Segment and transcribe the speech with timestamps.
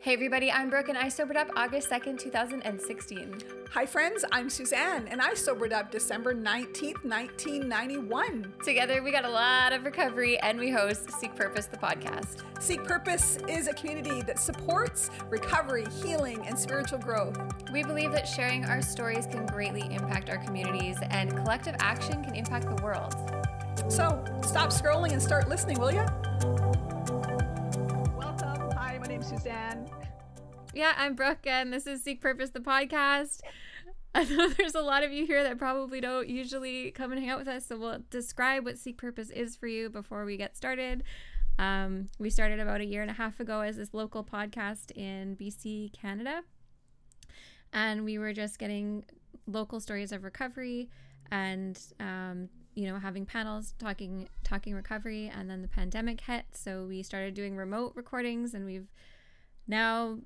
[0.00, 3.42] Hey everybody, I'm Brooke and I sobered up August 2nd, 2016.
[3.72, 8.54] Hi friends, I'm Suzanne and I sobered up December 19th, 1991.
[8.62, 12.44] Together we got a lot of recovery and we host Seek Purpose, the podcast.
[12.60, 17.36] Seek Purpose is a community that supports recovery, healing, and spiritual growth.
[17.72, 22.36] We believe that sharing our stories can greatly impact our communities and collective action can
[22.36, 23.14] impact the world.
[23.88, 26.06] So stop scrolling and start listening, will you?
[28.16, 28.70] Welcome.
[28.72, 29.88] Hi, my name's Suzanne.
[30.78, 33.40] Yeah, I'm Brooke, and this is Seek Purpose, the podcast.
[34.14, 37.30] I know there's a lot of you here that probably don't usually come and hang
[37.30, 40.56] out with us, so we'll describe what Seek Purpose is for you before we get
[40.56, 41.02] started.
[41.58, 45.34] Um, we started about a year and a half ago as this local podcast in
[45.34, 46.42] BC, Canada,
[47.72, 49.04] and we were just getting
[49.48, 50.88] local stories of recovery
[51.32, 56.86] and um, you know having panels talking talking recovery and then the pandemic hit so
[56.86, 58.86] we started doing remote recordings and we've
[59.66, 60.18] now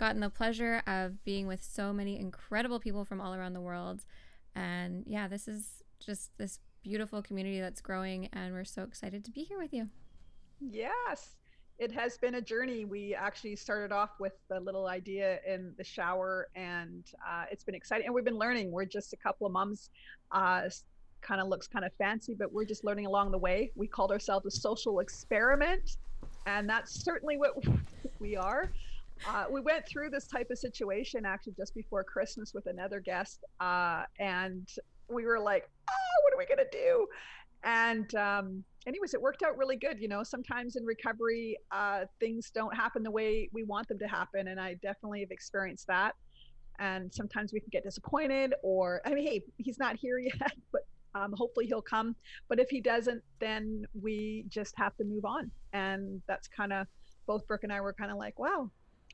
[0.00, 4.06] gotten the pleasure of being with so many incredible people from all around the world
[4.54, 9.30] and yeah this is just this beautiful community that's growing and we're so excited to
[9.30, 9.86] be here with you
[10.58, 11.36] yes
[11.78, 15.84] it has been a journey we actually started off with the little idea in the
[15.84, 19.52] shower and uh, it's been exciting and we've been learning we're just a couple of
[19.52, 19.90] moms
[20.32, 20.62] uh,
[21.20, 23.70] kind of looks kind of fancy, but we're just learning along the way.
[23.74, 25.98] We called ourselves a social experiment,
[26.46, 27.52] and that's certainly what
[28.20, 28.72] we are.
[29.28, 33.44] Uh, we went through this type of situation actually just before Christmas with another guest,
[33.60, 34.68] uh, and
[35.08, 37.06] we were like, "Oh, what are we gonna do?"
[37.62, 40.00] And um, anyways, it worked out really good.
[40.00, 44.08] You know, sometimes in recovery, uh, things don't happen the way we want them to
[44.08, 46.14] happen, and I definitely have experienced that.
[46.78, 50.82] And sometimes we can get disappointed, or I mean, hey, he's not here yet, but
[51.14, 52.16] um, hopefully he'll come.
[52.48, 55.50] But if he doesn't, then we just have to move on.
[55.72, 56.86] And that's kind of
[57.26, 58.70] both Brooke and I were kind of like, wow,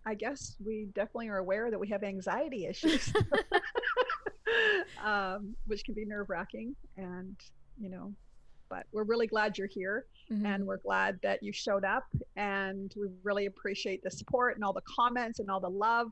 [0.06, 3.12] I guess we definitely are aware that we have anxiety issues,
[5.04, 6.74] um, which can be nerve wracking.
[6.96, 7.36] And,
[7.78, 8.14] you know,
[8.68, 10.46] but we're really glad you're here mm-hmm.
[10.46, 12.04] and we're glad that you showed up
[12.36, 16.08] and we really appreciate the support and all the comments and all the love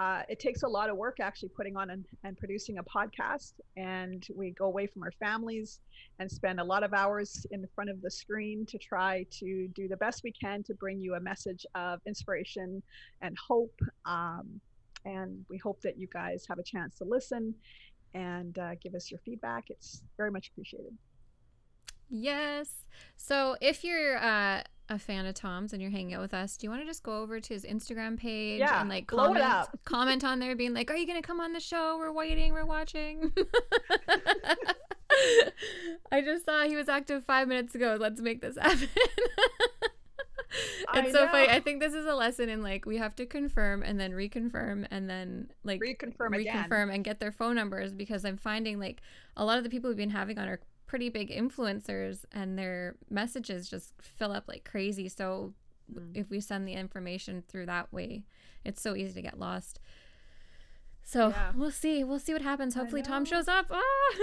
[0.00, 3.52] uh, it takes a lot of work actually putting on and, and, producing a podcast
[3.76, 5.80] and we go away from our families
[6.18, 9.86] and spend a lot of hours in front of the screen to try to do
[9.86, 12.82] the best we can to bring you a message of inspiration
[13.22, 13.78] and hope.
[14.04, 14.60] Um,
[15.04, 17.54] and we hope that you guys have a chance to listen
[18.14, 19.64] and uh, give us your feedback.
[19.68, 20.96] It's very much appreciated.
[22.10, 22.86] Yes.
[23.16, 26.66] So if you're uh a fan of Tom's and you're hanging out with us, do
[26.66, 30.24] you want to just go over to his Instagram page yeah, and like comment comment
[30.24, 31.96] on there being like, Are you gonna come on the show?
[31.98, 33.32] We're waiting, we're watching.
[36.12, 37.96] I just saw he was active five minutes ago.
[37.98, 38.88] Let's make this happen.
[40.94, 41.48] it's so funny.
[41.48, 44.86] I think this is a lesson in like we have to confirm and then reconfirm
[44.90, 46.90] and then like reconfirm reconfirm again.
[46.90, 49.00] and get their phone numbers because I'm finding like
[49.36, 52.96] a lot of the people we've been having on our pretty big influencers and their
[53.10, 55.08] messages just fill up like crazy.
[55.08, 55.54] So
[55.92, 56.10] mm.
[56.14, 58.24] if we send the information through that way,
[58.64, 59.80] it's so easy to get lost.
[61.04, 61.52] So yeah.
[61.54, 62.02] we'll see.
[62.02, 62.74] We'll see what happens.
[62.74, 63.66] Hopefully Tom shows up.
[63.70, 63.78] Ah,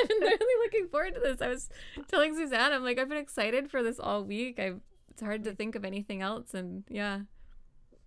[0.00, 1.40] I've been really looking forward to this.
[1.40, 1.70] I was
[2.06, 4.58] telling Suzanne, I'm like, I've been excited for this all week.
[4.58, 4.74] I
[5.10, 7.20] it's hard to think of anything else, and yeah.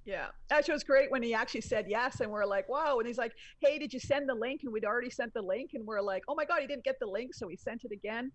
[0.03, 3.07] Yeah, actually, it was great when he actually said yes, and we're like, "Wow!" And
[3.07, 5.85] he's like, "Hey, did you send the link?" And we'd already sent the link, and
[5.85, 8.31] we're like, "Oh my god, he didn't get the link!" So we sent it again,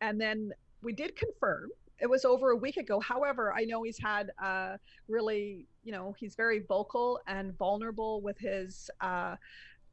[0.00, 0.50] and then
[0.82, 1.70] we did confirm.
[1.98, 3.00] It was over a week ago.
[3.00, 8.38] However, I know he's had uh, really, you know, he's very vocal and vulnerable with
[8.38, 9.36] his uh,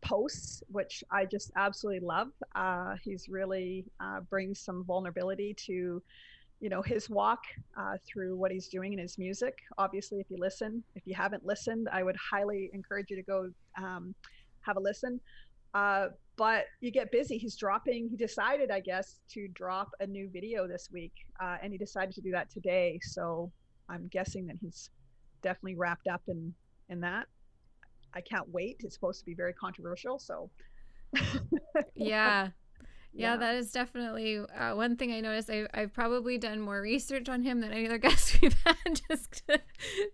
[0.01, 2.29] posts, which I just absolutely love.
[2.55, 6.01] Uh, he's really uh, brings some vulnerability to
[6.59, 7.43] you know his walk
[7.77, 9.59] uh, through what he's doing in his music.
[9.77, 13.49] Obviously if you listen if you haven't listened i would highly encourage you to go
[13.77, 14.13] um,
[14.61, 15.19] have a listen.
[15.73, 16.07] Uh,
[16.37, 17.37] but you get busy.
[17.37, 21.71] He's dropping he decided i guess to drop a new video this week uh, and
[21.71, 22.99] he decided to do that today.
[23.03, 23.51] So
[23.89, 24.89] i'm guessing that he's
[25.41, 26.53] definitely wrapped up in
[26.89, 27.27] in that.
[28.13, 28.77] I can't wait.
[28.79, 30.49] It's supposed to be very controversial so.
[31.95, 32.49] Yeah
[33.17, 35.49] yeah, that is definitely uh, one thing I noticed.
[35.49, 39.43] I, I've probably done more research on him than any other guest we've had just
[39.47, 39.59] to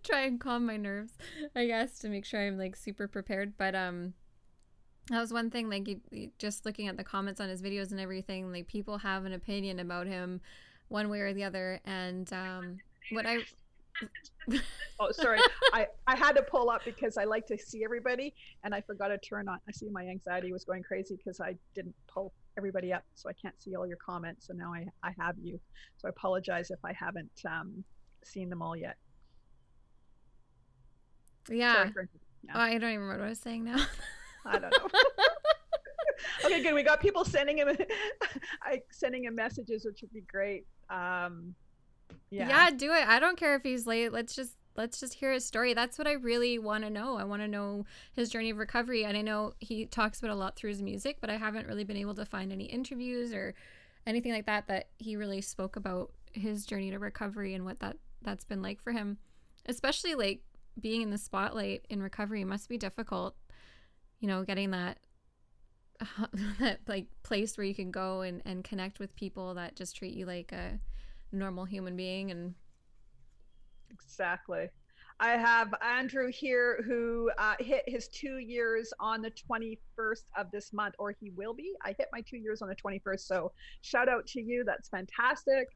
[0.02, 1.12] try and calm my nerves,
[1.54, 3.54] I guess, to make sure I'm like super prepared.
[3.58, 4.14] But um,
[5.10, 5.86] that was one thing, like
[6.38, 9.80] just looking at the comments on his videos and everything, like people have an opinion
[9.80, 10.40] about him
[10.88, 11.80] one way or the other.
[11.84, 12.78] And um,
[13.10, 13.38] what I
[14.98, 15.38] oh sorry
[15.72, 18.34] i i had to pull up because i like to see everybody
[18.64, 21.54] and i forgot to turn on i see my anxiety was going crazy because i
[21.76, 24.46] didn't pull everybody up, so I can't see all your comments.
[24.46, 25.58] So now I, I have you.
[25.96, 27.84] So I apologize if I haven't um,
[28.24, 28.96] seen them all yet.
[31.48, 31.90] Yeah.
[31.92, 32.08] For-
[32.54, 33.82] Oh, I don't even remember what I was saying now.
[34.44, 34.88] I don't know.
[36.44, 36.74] okay, good.
[36.74, 37.68] We got people sending him,
[38.62, 40.66] I sending him messages, which would be great.
[40.90, 41.54] Um,
[42.30, 42.48] yeah.
[42.48, 42.70] yeah.
[42.70, 43.08] do it.
[43.08, 44.12] I don't care if he's late.
[44.12, 45.74] Let's just let's just hear his story.
[45.74, 47.16] That's what I really want to know.
[47.16, 49.04] I want to know his journey of recovery.
[49.04, 51.84] And I know he talks about a lot through his music, but I haven't really
[51.84, 53.54] been able to find any interviews or
[54.06, 57.96] anything like that that he really spoke about his journey to recovery and what that
[58.22, 59.18] that's been like for him.
[59.66, 60.42] Especially like
[60.80, 63.36] being in the spotlight in recovery must be difficult.
[64.18, 64.98] You know, getting that
[66.58, 70.14] that like place where you can go and and connect with people that just treat
[70.14, 70.80] you like a
[71.30, 72.54] normal human being and
[73.94, 74.68] Exactly.
[75.20, 80.72] I have Andrew here who uh, hit his two years on the 21st of this
[80.72, 81.72] month, or he will be.
[81.84, 83.20] I hit my two years on the 21st.
[83.20, 83.52] So
[83.82, 84.64] shout out to you.
[84.64, 85.68] That's fantastic.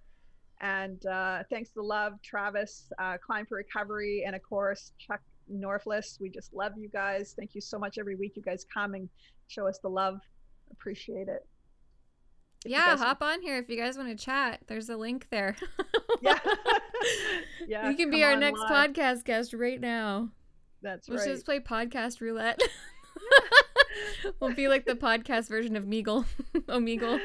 [0.61, 5.21] And uh, thanks to Love, Travis, uh, Climb for Recovery, and of course, Chuck
[5.51, 6.21] Norfless.
[6.21, 7.35] We just love you guys.
[7.39, 8.33] Thank you so much every week.
[8.35, 9.09] You guys come and
[9.47, 10.19] show us the love.
[10.73, 11.47] Appreciate it.
[12.65, 15.57] Yeah hop on here if you guys want to chat there's a link there
[16.23, 16.39] Yeah.
[17.69, 17.89] yeah.
[17.91, 18.91] you can be our next live.
[18.91, 20.31] podcast guest right now
[20.83, 21.33] That's let's right.
[21.33, 22.61] just play podcast roulette
[24.41, 26.25] we'll be like the podcast version of meagle
[26.67, 27.21] omegle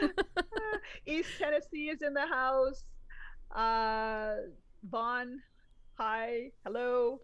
[1.08, 2.84] East Tennessee is in the house.
[3.56, 4.36] Uh,
[4.90, 5.42] Vaughn,
[5.98, 7.22] hi, hello.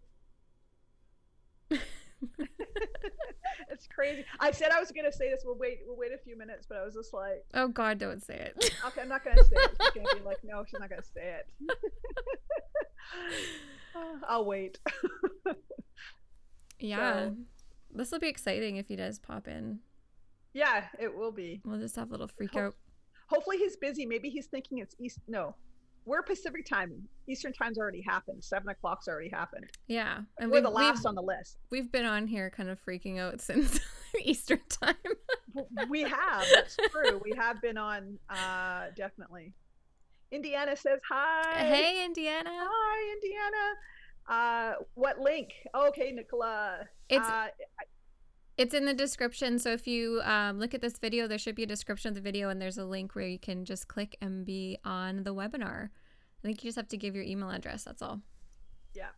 [3.70, 4.26] it's crazy.
[4.40, 5.44] I said I was gonna say this.
[5.46, 5.80] We'll wait.
[5.86, 8.72] We'll wait a few minutes, but I was just like, oh god don't say it
[8.88, 9.72] okay, I'm not gonna say it.
[9.82, 11.48] She's gonna be like, no, she's not gonna say it.
[14.28, 14.80] I'll wait.
[16.80, 17.36] yeah So-
[17.92, 19.80] this will be exciting if he does pop in
[20.54, 21.62] yeah, it will be.
[21.64, 22.76] we'll just have a little freak Hope- out
[23.28, 24.08] Hopefully he's busy.
[24.08, 25.20] Maybe he's thinking it's East.
[25.28, 25.56] No,
[26.06, 27.08] we're Pacific time.
[27.28, 28.44] Eastern time's already happened.
[28.44, 29.66] Seven o'clock's already happened.
[29.88, 31.58] yeah and we're the last on the list.
[31.70, 33.80] we've been on here kind of freaking out since
[34.24, 34.96] eastern time
[35.90, 36.46] we have.
[36.54, 37.22] That's true.
[37.24, 38.18] We have been on.
[38.30, 39.54] Uh, definitely.
[40.32, 41.56] Indiana says hi.
[41.58, 43.74] hey indiana Hi, Indiana.
[44.30, 45.50] Uh, what link?
[45.76, 46.82] Okay, Nicola.
[47.10, 47.48] It's- uh,
[48.60, 49.58] It's in the description.
[49.58, 52.20] So if you um, look at this video, there should be a description of the
[52.20, 55.86] video, and there's a link where you can just click and be on the webinar.
[55.86, 57.86] I think you just have to give your email address.
[57.86, 58.20] That's all.
[58.94, 59.12] Yeah.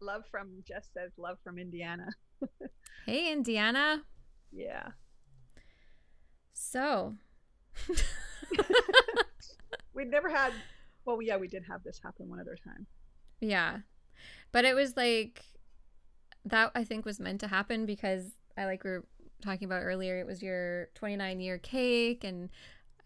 [0.00, 2.08] Love from Jess says love from Indiana.
[3.06, 4.02] Hey, Indiana.
[4.52, 4.88] Yeah.
[6.52, 7.14] So,
[9.94, 10.52] We'd never had.
[11.04, 12.86] Well, yeah, we did have this happen one other time.
[13.40, 13.78] yeah.
[14.52, 15.42] But it was like
[16.46, 19.04] that, I think, was meant to happen because I like we were
[19.42, 22.50] talking about earlier, it was your 29 year cake, and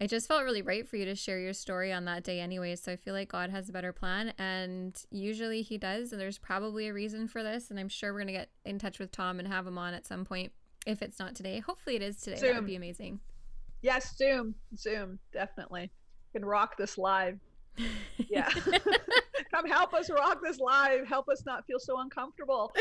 [0.01, 2.77] I just felt really right for you to share your story on that day anyway.
[2.77, 6.13] So I feel like God has a better plan, and usually He does.
[6.13, 7.71] And there's probably a reason for this.
[7.71, 9.95] And I'm sure we're going to get in touch with Tom and have him on
[9.95, 10.53] at some point.
[10.87, 12.41] If it's not today, hopefully it is today.
[12.41, 13.21] That would be amazing.
[13.83, 14.55] Yes, Zoom.
[14.77, 15.19] Zoom.
[15.33, 15.91] Definitely.
[16.33, 17.39] Can rock this live.
[18.29, 18.51] Yeah.
[19.59, 21.09] Come help us rock this live.
[21.09, 22.73] Help us not feel so uncomfortable.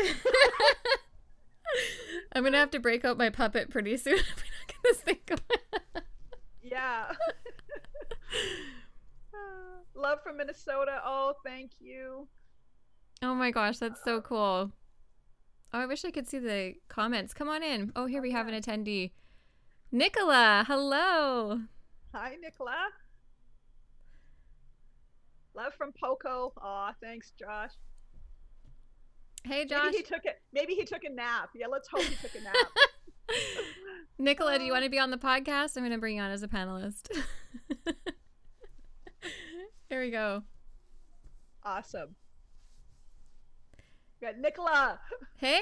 [2.32, 4.98] I'm gonna have to break out my puppet pretty soon if we don't get this
[4.98, 5.40] thing going.
[6.62, 7.10] Yeah.
[9.96, 11.00] Love from Minnesota.
[11.04, 12.28] Oh, thank you.
[13.22, 14.70] oh my gosh, that's so cool.
[15.74, 17.34] Oh, I wish I could see the comments.
[17.34, 17.90] Come on in.
[17.96, 19.10] Oh, here we have an attendee.
[19.90, 21.62] Nicola, hello.
[22.14, 22.90] Hi, Nicola.
[25.58, 26.52] Love from Poco.
[26.62, 27.72] Aw, thanks, Josh.
[29.42, 29.86] Hey, Josh.
[29.86, 30.40] Maybe he took it.
[30.52, 31.50] Maybe he took a nap.
[31.52, 32.54] Yeah, let's hope he took a nap.
[34.20, 34.76] Nicola, do you uh.
[34.76, 35.76] want to be on the podcast?
[35.76, 37.10] I'm going to bring you on as a panelist.
[39.88, 40.44] Here we go.
[41.64, 42.14] awesome.
[44.20, 45.00] We got Nicola.
[45.38, 45.60] Hey,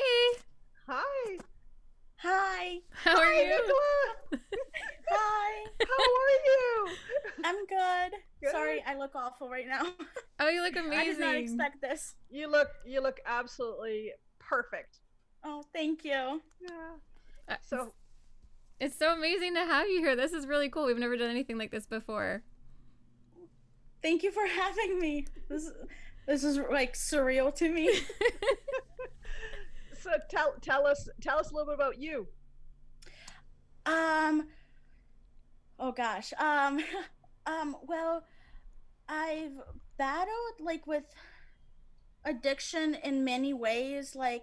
[0.88, 1.38] Hi.
[2.18, 2.78] Hi.
[2.92, 3.48] how are Hi, you?
[3.50, 4.42] Nicola.
[5.10, 5.64] Hi.
[5.80, 5.86] How
[6.22, 6.88] are you?
[7.44, 8.18] I'm good.
[8.42, 8.50] Good.
[8.52, 9.82] Sorry, I look awful right now.
[10.40, 10.98] Oh, you look amazing.
[10.98, 12.14] I did not expect this.
[12.30, 12.68] You look.
[12.86, 14.98] You look absolutely perfect.
[15.44, 16.40] Oh, thank you.
[16.60, 16.96] Yeah.
[17.48, 17.92] Uh, So
[18.80, 20.16] It's so amazing to have you here.
[20.16, 20.86] This is really cool.
[20.86, 22.42] We've never done anything like this before.
[24.02, 25.26] Thank you for having me.
[25.48, 25.70] This
[26.26, 27.90] this is like surreal to me.
[30.06, 32.26] So tell tell us tell us a little bit about you.
[33.84, 34.48] Um
[35.78, 36.32] Oh gosh.
[36.38, 36.80] Um
[37.46, 38.24] um well
[39.08, 39.52] I've
[39.98, 41.04] battled like with
[42.24, 44.42] addiction in many ways like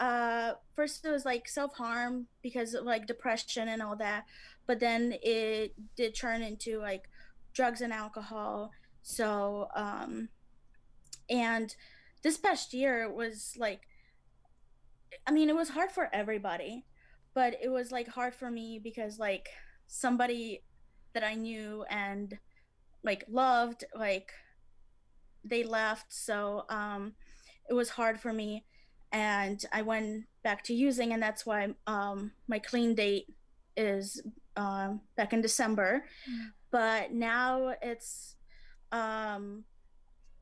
[0.00, 4.24] uh first it was like self-harm because of like depression and all that
[4.66, 7.08] but then it did turn into like
[7.52, 8.70] drugs and alcohol
[9.02, 10.28] so um
[11.28, 11.74] and
[12.22, 13.82] this past year it was like
[15.26, 16.84] I mean, it was hard for everybody,
[17.34, 19.48] but it was like hard for me because like
[19.86, 20.62] somebody
[21.14, 22.38] that I knew and
[23.02, 24.32] like loved like
[25.44, 27.12] they left so um
[27.68, 28.64] it was hard for me
[29.12, 33.26] and I went back to using and that's why um my clean date
[33.76, 34.22] is
[34.56, 36.46] um back in December mm.
[36.70, 38.36] but now it's
[38.90, 39.64] um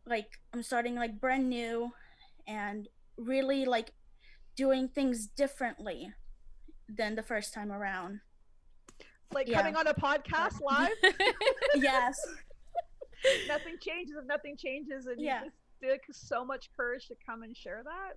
[0.07, 1.91] like I'm starting like brand new
[2.47, 3.93] and really like
[4.57, 6.13] doing things differently
[6.89, 8.21] than the first time around.
[9.33, 9.59] Like yeah.
[9.59, 10.91] coming on a podcast live?
[11.77, 12.19] yes.
[13.49, 15.45] nothing changes if nothing changes and yeah.
[15.45, 18.17] you just took so much courage to come and share that.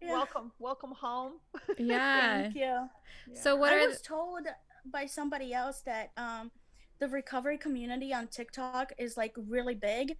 [0.00, 0.12] Yeah.
[0.12, 1.34] Welcome, welcome home.
[1.78, 2.42] Yeah.
[2.42, 2.88] Thank you.
[3.34, 4.46] So what I are was told
[4.90, 6.50] by somebody else that um
[6.98, 10.16] the recovery community on TikTok is like really big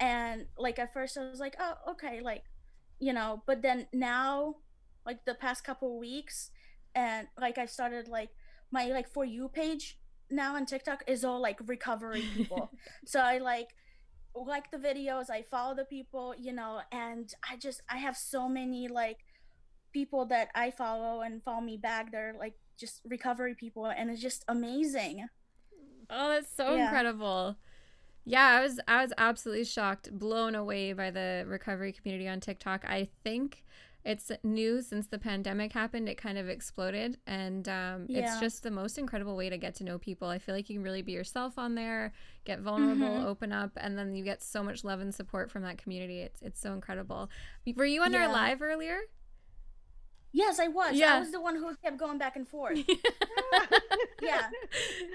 [0.00, 2.42] and like at first I was like, "Oh, okay, like
[2.98, 4.56] you know, but then now
[5.06, 6.50] like the past couple weeks
[6.94, 8.30] and like I started like
[8.72, 9.98] my like for you page
[10.30, 12.72] now on TikTok is all like recovery people.
[13.06, 13.68] so I like
[14.34, 18.48] like the videos, I follow the people, you know, and I just I have so
[18.48, 19.18] many like
[19.92, 22.12] people that I follow and follow me back.
[22.12, 25.26] They're like just recovery people and it's just amazing.
[26.10, 26.84] Oh, that's so yeah.
[26.84, 27.56] incredible.
[28.24, 32.84] Yeah, I was I was absolutely shocked, blown away by the recovery community on TikTok.
[32.84, 33.64] I think
[34.06, 36.08] it's new since the pandemic happened.
[36.08, 38.20] It kind of exploded, and um, yeah.
[38.20, 40.28] it's just the most incredible way to get to know people.
[40.28, 42.12] I feel like you can really be yourself on there,
[42.44, 43.26] get vulnerable, mm-hmm.
[43.26, 46.20] open up, and then you get so much love and support from that community.
[46.20, 47.28] It's it's so incredible.
[47.74, 48.26] Were you on yeah.
[48.26, 49.00] our live earlier?
[50.32, 50.94] Yes, I was.
[50.94, 51.16] Yeah.
[51.16, 52.78] I was the one who kept going back and forth.
[54.22, 54.48] yeah.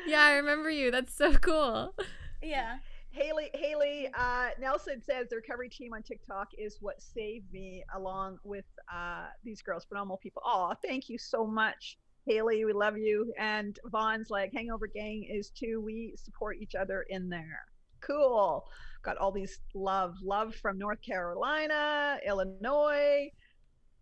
[0.05, 0.91] Yeah, I remember you.
[0.91, 1.95] That's so cool.
[2.43, 2.77] Yeah.
[3.11, 8.39] Haley, Haley uh, Nelson says the recovery team on TikTok is what saved me, along
[8.43, 10.41] with uh, these girls, phenomenal people.
[10.45, 12.63] Oh, thank you so much, Haley.
[12.63, 13.33] We love you.
[13.37, 15.81] And Vaughn's like, Hangover Gang is too.
[15.81, 17.65] We support each other in there.
[17.99, 18.65] Cool.
[19.03, 23.29] Got all these love, love from North Carolina, Illinois.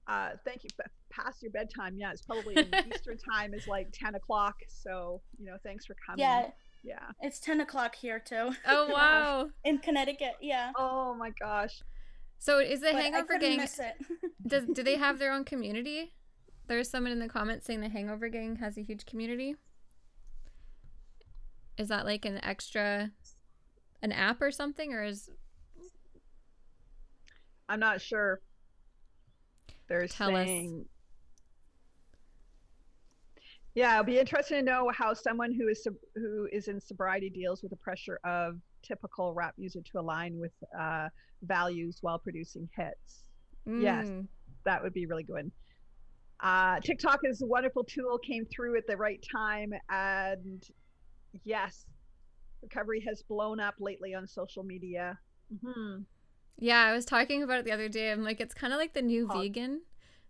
[0.07, 0.69] Uh, thank you.
[1.09, 1.97] Past your bedtime.
[1.97, 2.55] Yeah, it's probably
[2.93, 4.57] Eastern time is like 10 o'clock.
[4.67, 6.19] So, you know, thanks for coming.
[6.19, 6.49] Yeah
[6.83, 7.11] yeah.
[7.21, 8.53] It's 10 o'clock here, too.
[8.67, 9.49] Oh, wow.
[9.63, 10.71] In Connecticut, yeah.
[10.77, 11.81] Oh, my gosh.
[12.37, 13.67] So is the but Hangover Gang.
[14.47, 16.13] does do they have their own community?
[16.67, 19.55] There's someone in the comments saying the Hangover Gang has a huge community.
[21.77, 23.11] Is that like an extra,
[24.01, 25.29] an app or something, or is?
[27.67, 28.39] I'm not sure.
[29.87, 30.85] They're Tell saying.
[30.85, 30.98] Us.
[33.75, 37.61] Yeah, it'll be interesting to know how someone who is who is in sobriety deals
[37.61, 41.07] with the pressure of typical rap music to align with uh,
[41.43, 43.23] values while producing hits.
[43.67, 43.81] Mm.
[43.81, 44.09] Yes,
[44.65, 45.51] that would be really good.
[46.41, 50.63] Uh, TikTok is a wonderful tool, came through at the right time, and
[51.43, 51.85] yes,
[52.61, 55.17] recovery has blown up lately on social media.
[55.53, 56.03] Mm-hmm.
[56.57, 58.11] Yeah, I was talking about it the other day.
[58.11, 59.81] I'm like, it's kind of like the new vegan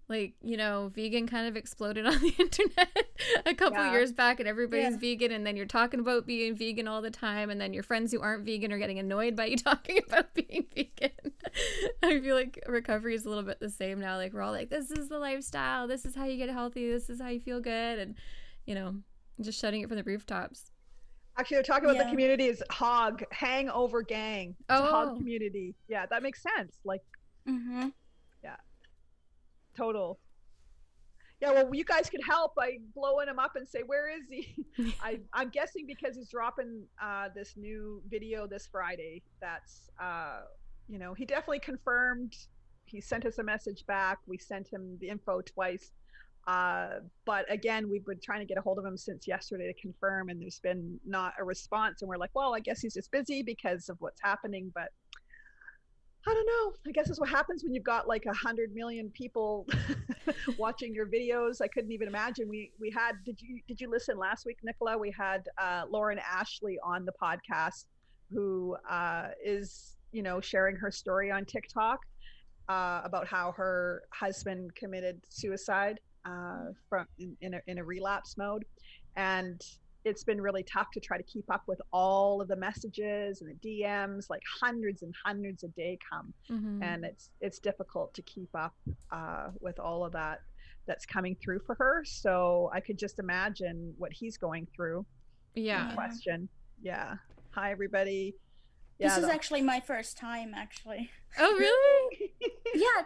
[0.10, 3.08] like you know vegan kind of exploded on the internet
[3.46, 3.92] a couple yeah.
[3.92, 4.98] years back and everybody's yeah.
[4.98, 8.12] vegan and then you're talking about being vegan all the time and then your friends
[8.12, 11.12] who aren't vegan are getting annoyed by you talking about being vegan
[12.04, 14.70] i feel like recovery is a little bit the same now like we're all like
[14.70, 17.60] this is the lifestyle this is how you get healthy this is how you feel
[17.60, 18.16] good and
[18.66, 18.96] you know
[19.40, 20.72] just shutting it from the rooftops
[21.38, 22.04] Actually, they're talking about yeah.
[22.04, 24.50] the community is hog hangover gang.
[24.50, 24.88] It's oh.
[24.88, 25.74] hog community.
[25.88, 26.76] Yeah, that makes sense.
[26.84, 27.02] Like,
[27.48, 27.88] mm-hmm
[29.80, 30.20] total.
[31.42, 34.66] Yeah, well, you guys could help by blowing him up and say, "Where is he?"
[35.02, 39.24] I, I'm guessing because he's dropping uh, this new video this Friday.
[39.40, 40.42] That's, uh,
[40.90, 42.36] you know, he definitely confirmed.
[42.86, 44.18] He sent us a message back.
[44.28, 45.92] We sent him the info twice.
[46.48, 49.82] Uh, but again, we've been trying to get a hold of him since yesterday to
[49.82, 52.02] confirm, and there's been not a response.
[52.02, 54.72] And we're like, well, I guess he's just busy because of what's happening.
[54.74, 54.90] But
[56.28, 56.74] I don't know.
[56.88, 59.66] I guess that's what happens when you've got like a hundred million people
[60.58, 61.62] watching your videos.
[61.62, 62.50] I couldn't even imagine.
[62.50, 64.98] We we had did you did you listen last week, Nicola?
[64.98, 67.86] We had uh, Lauren Ashley on the podcast,
[68.32, 72.00] who uh, is you know sharing her story on TikTok
[72.68, 78.38] uh, about how her husband committed suicide uh, from in, in a, in a relapse
[78.38, 78.66] mode,
[79.16, 79.62] and
[80.06, 83.50] it's been really tough to try to keep up with all of the messages and
[83.50, 86.82] the DMs, like hundreds and hundreds a day come, mm-hmm.
[86.84, 88.74] and it's it's difficult to keep up
[89.12, 90.42] uh, with all of that
[90.88, 92.04] that's coming through for her.
[92.06, 95.06] So I could just imagine what he's going through.
[95.56, 95.94] Yeah.
[95.94, 96.50] Question.
[96.82, 97.16] Yeah.
[97.52, 98.36] Hi everybody.
[99.00, 101.10] Yeah, this is actually my first time, actually.
[101.38, 102.32] Oh really?
[102.76, 103.04] Yeah.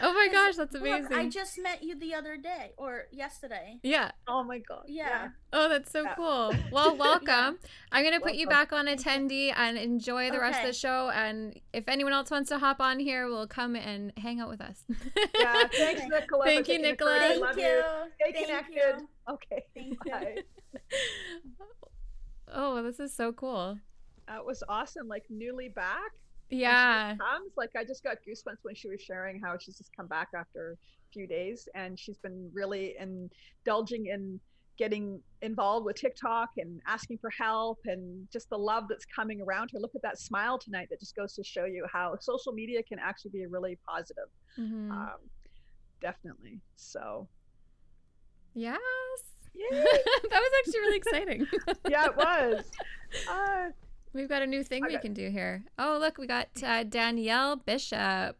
[0.00, 1.12] Oh my gosh, that's look, amazing.
[1.12, 3.78] I just met you the other day or yesterday.
[3.82, 4.12] yeah.
[4.28, 4.84] Oh my god.
[4.86, 5.28] Yeah.
[5.52, 6.14] Oh, that's so Yeah.
[6.14, 6.54] cool.
[6.72, 7.58] Well, welcome.
[7.90, 11.10] I'm going to put you back on attendee and enjoy the rest of the show.
[11.10, 14.60] And if anyone else wants to hop on here, we'll come and hang out with
[14.60, 14.84] us.
[15.38, 15.66] Yeah.
[15.72, 16.44] Thanks, Thank Nicola.
[16.44, 17.10] for Thank you, taking the Nicola.
[17.18, 17.30] courage.
[17.32, 17.82] Thank love you.
[18.20, 19.00] Stay Thank connected.
[19.00, 19.08] you.
[19.34, 19.64] Okay.
[19.74, 20.12] Thank you.
[20.12, 20.36] Bye.
[22.52, 23.78] oh, this is so cool.
[24.28, 25.08] That was awesome.
[25.08, 26.12] Like newly back.
[26.50, 27.16] Yeah.
[27.16, 30.28] comes like i just got goosebumps when she was sharing how she's just come back
[30.36, 34.38] after a few days and she's been really indulging in
[34.76, 39.70] getting involved with tiktok and asking for help and just the love that's coming around
[39.72, 42.82] her look at that smile tonight that just goes to show you how social media
[42.82, 44.90] can actually be really positive Mhm.
[44.90, 45.20] um,
[46.02, 47.26] definitely so
[48.52, 48.78] yes.
[49.54, 49.68] Yay.
[49.70, 51.46] that was actually really exciting.
[51.88, 52.70] yeah it was
[53.30, 53.68] uh,
[54.14, 55.64] We've got a new thing we can do here.
[55.78, 58.36] Oh, look, we got uh, Danielle Bishop.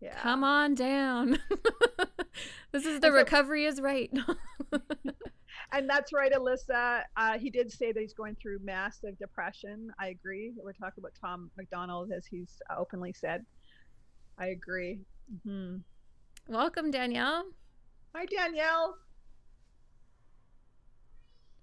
[0.00, 1.38] yeah Come on down.
[2.72, 4.10] this is the so- recovery is right.
[5.72, 10.08] and that's right alyssa uh, he did say that he's going through massive depression i
[10.08, 13.44] agree we're talking about tom macdonald as he's openly said
[14.38, 15.00] i agree
[15.44, 15.76] hmm
[16.48, 17.44] Welcome, Danielle.
[18.14, 18.96] hi danielle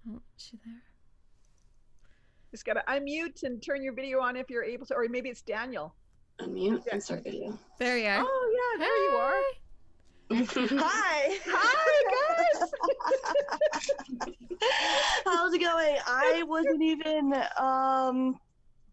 [0.10, 0.82] Oh, she there?
[2.52, 5.42] Just gotta unmute and turn your video on if you're able to or maybe it's
[5.42, 5.94] daniel
[6.40, 6.94] Unmute Yeah.
[6.94, 7.58] and start video.
[7.80, 8.24] There you are.
[8.26, 9.42] oh yeah there you are
[10.84, 11.38] Hi.
[11.46, 12.72] hi guys
[15.26, 15.98] How's it going?
[16.08, 18.40] I wasn't even um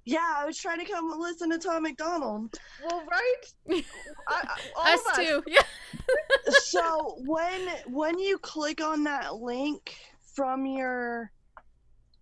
[0.06, 2.54] yeah, I was trying to come listen to Tom MacDonald.
[2.88, 3.84] well right I,
[4.28, 5.42] I, all us, of us too.
[5.46, 5.62] Yeah.
[6.64, 9.96] so when when you click on that link
[10.34, 11.30] from your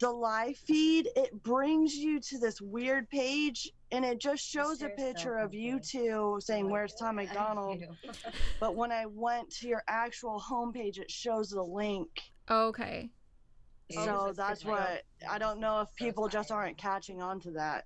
[0.03, 4.89] the live feed, it brings you to this weird page and it just shows a
[4.89, 7.85] picture of you two saying where's Tom MacDonald.
[8.61, 12.09] But when I went to your actual homepage, it shows the link.
[12.51, 13.11] Okay.
[13.93, 17.85] So that's what I don't know if people just aren't catching on to that.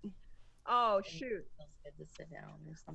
[0.66, 1.44] oh shoot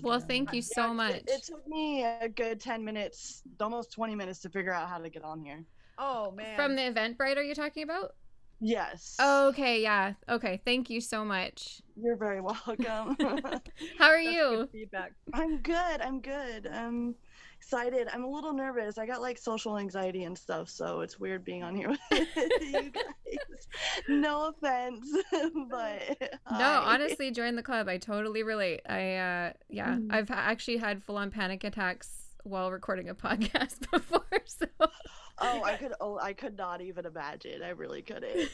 [0.01, 1.15] Well, thank you so Yeah, much.
[1.17, 4.97] It, it took me a good 10 minutes, almost 20 minutes to figure out how
[4.97, 5.63] to get on here.
[5.99, 8.15] oh man From the Eventbrite, are you talking about?
[8.63, 9.17] Yes.
[9.19, 10.13] Okay, yeah.
[10.29, 11.81] Okay, thank you so much.
[12.01, 13.17] You're very welcome.
[13.97, 14.69] How are you?
[14.71, 16.01] feedback I'm good.
[16.01, 16.67] I'm good.
[16.67, 17.15] I'm
[17.57, 18.07] excited.
[18.13, 18.97] I'm a little nervous.
[18.99, 22.27] I got like social anxiety and stuff, so it's weird being on here with
[22.61, 23.67] you guys.
[24.07, 25.07] No offense,
[25.69, 26.93] but No, hi.
[26.93, 27.87] honestly, join the club.
[27.87, 28.81] I totally relate.
[28.87, 30.13] I, uh, yeah, Mm.
[30.13, 34.25] I've actually had full on panic attacks while recording a podcast before.
[34.45, 34.65] So,
[35.39, 35.93] Oh, I could.
[35.99, 37.63] Oh, I could not even imagine.
[37.63, 38.35] I really couldn't.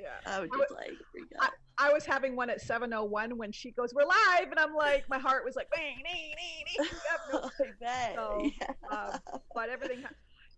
[0.00, 1.50] yeah I would I just like freak out.
[1.76, 5.18] I was having one at 7:01 when she goes, "We're live," and I'm like, my
[5.18, 6.88] heart was like, "Nee, nee, nee, nee."
[7.32, 8.14] You no- I bet.
[8.14, 8.68] So, yeah.
[8.90, 9.20] um,
[9.54, 10.02] but everything.
[10.02, 10.14] ha-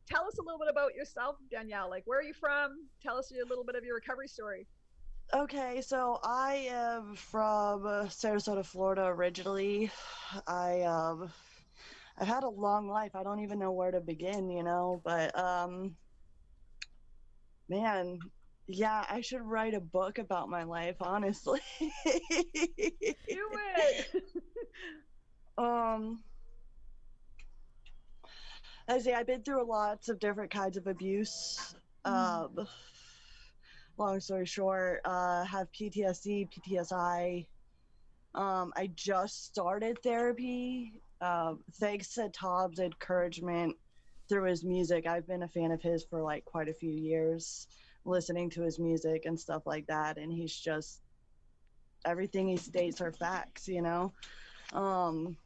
[0.08, 1.88] Tell us a little bit about yourself, Danielle.
[1.88, 2.86] Like, where are you from?
[3.02, 4.66] Tell us a little bit of your recovery story.
[5.34, 9.90] Okay, so I am from uh, Sarasota, Florida originally.
[10.46, 11.30] I um
[12.18, 13.14] I've had a long life.
[13.14, 15.96] I don't even know where to begin, you know, but um
[17.68, 18.18] man,
[18.66, 21.60] yeah, I should write a book about my life, honestly.
[21.74, 21.90] Do
[23.28, 24.24] it.
[25.58, 26.22] um
[28.88, 31.74] I say I've been through lots of different kinds of abuse.
[32.04, 32.68] Um
[33.96, 37.46] long story short, uh have PTSD, PTSI.
[38.34, 40.94] Um I just started therapy.
[41.22, 43.76] Um thanks to Tom's encouragement
[44.28, 45.06] through his music.
[45.06, 47.68] I've been a fan of his for like quite a few years,
[48.04, 51.00] listening to his music and stuff like that and he's just
[52.04, 54.12] everything he states are facts, you know.
[54.72, 55.36] Um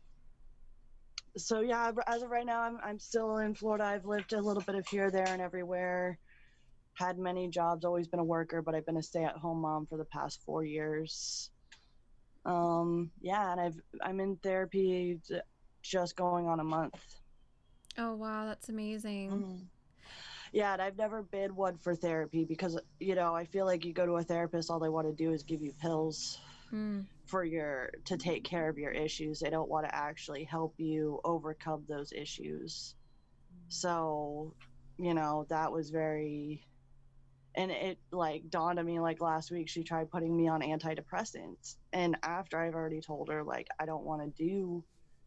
[1.36, 3.84] so yeah, as of right now, I'm I'm still in Florida.
[3.84, 6.18] I've lived a little bit of here, there, and everywhere.
[6.94, 10.06] Had many jobs, always been a worker, but I've been a stay-at-home mom for the
[10.06, 11.50] past four years.
[12.46, 15.20] Um, yeah, and I've I'm in therapy,
[15.86, 17.00] just going on a month.
[17.98, 19.30] oh wow, that's amazing.
[19.30, 19.56] Mm-hmm.
[20.52, 23.92] Yeah, and I've never been one for therapy because you know I feel like you
[23.92, 26.38] go to a therapist, all they want to do is give you pills
[26.72, 27.06] Mm.
[27.26, 29.38] for your to take care of your issues.
[29.38, 32.96] They don't want to actually help you overcome those issues.
[33.68, 34.52] So,
[34.98, 36.66] you know, that was very
[37.54, 41.76] and it like dawned on me like last week she tried putting me on antidepressants
[41.92, 44.84] and after I've already told her like I don't want to do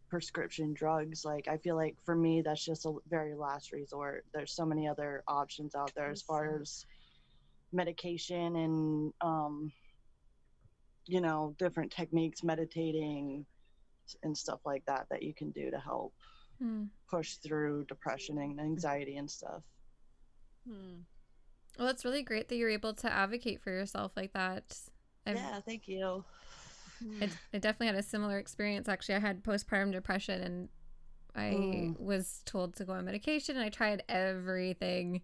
[0.10, 4.26] prescription drugs like I feel like for me that's just a very last resort.
[4.34, 6.86] There's so many other options out there as far as
[7.72, 9.72] medication and um
[11.06, 13.45] you know different techniques meditating
[14.24, 16.13] and stuff like that that you can do to help
[16.60, 16.86] Hmm.
[17.10, 19.63] push through depression and anxiety and stuff.
[20.67, 21.04] Hmm.
[21.78, 24.78] Well, it's really great that you're able to advocate for yourself like that.
[25.26, 26.26] I've, yeah, thank you.
[27.22, 28.88] I, I definitely had a similar experience.
[28.90, 30.70] Actually, I had postpartum depression and
[31.36, 32.00] I Mm.
[32.00, 35.22] was told to go on medication and I tried everything.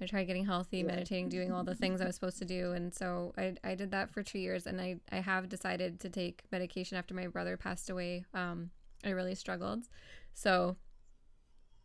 [0.00, 0.84] I tried getting healthy, Yeah.
[0.86, 2.72] meditating, doing all the things I was supposed to do.
[2.72, 6.08] And so I, I did that for two years and I, I have decided to
[6.08, 8.24] take medication after my brother passed away.
[8.34, 8.70] Um,
[9.04, 9.84] I really struggled.
[10.32, 10.76] So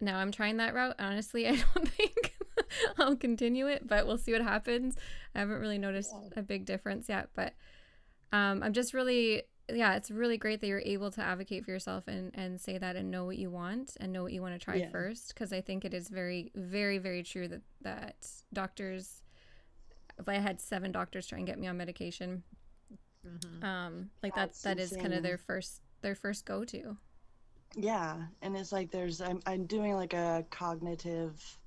[0.01, 0.95] now I'm trying that route.
[0.99, 2.35] Honestly, I don't think
[2.97, 4.95] I'll continue it, but we'll see what happens.
[5.35, 7.53] I haven't really noticed a big difference yet, but
[8.31, 12.07] um, I'm just really, yeah, it's really great that you're able to advocate for yourself
[12.07, 14.63] and, and say that and know what you want and know what you want to
[14.63, 14.89] try Yeah.
[14.91, 15.35] first.
[15.35, 19.21] Cause I think it is very, very, very true that, that doctors,
[20.19, 22.43] if I had seven doctors try and get me on medication,
[23.25, 23.63] Mhm.
[23.63, 26.97] um, like That's that, that is kind of their first, their first go-to.
[27.75, 31.58] Yeah, and it's like there's I'm I'm doing like a cognitive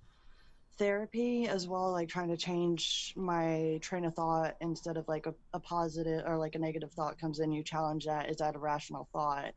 [0.78, 5.34] therapy as well, like trying to change my train of thought instead of like a,
[5.52, 8.30] a positive or like a negative thought comes in, you challenge that.
[8.30, 9.52] Is that a rational thought?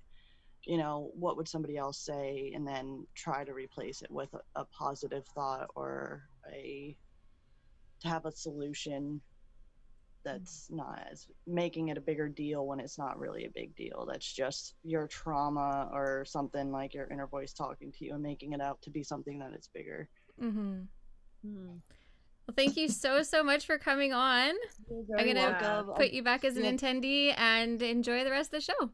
[0.64, 2.52] You know, what would somebody else say?
[2.56, 6.98] And then try to replace it with a, a positive thought or a
[8.02, 9.22] to have a solution
[10.24, 14.08] that's not as making it a bigger deal when it's not really a big deal.
[14.12, 18.54] That's just your trauma or something like your inner voice talking to you and making
[18.54, 20.10] it out to be something that it's bigger.
[20.42, 20.82] Mm-hmm.
[21.46, 21.68] Hmm.
[22.48, 24.54] Well, thank you so, so much for coming on.
[25.18, 25.96] I'm going to welcome.
[25.96, 26.72] put you back as an Yeah.
[26.74, 28.92] attendee and enjoy the rest of the show.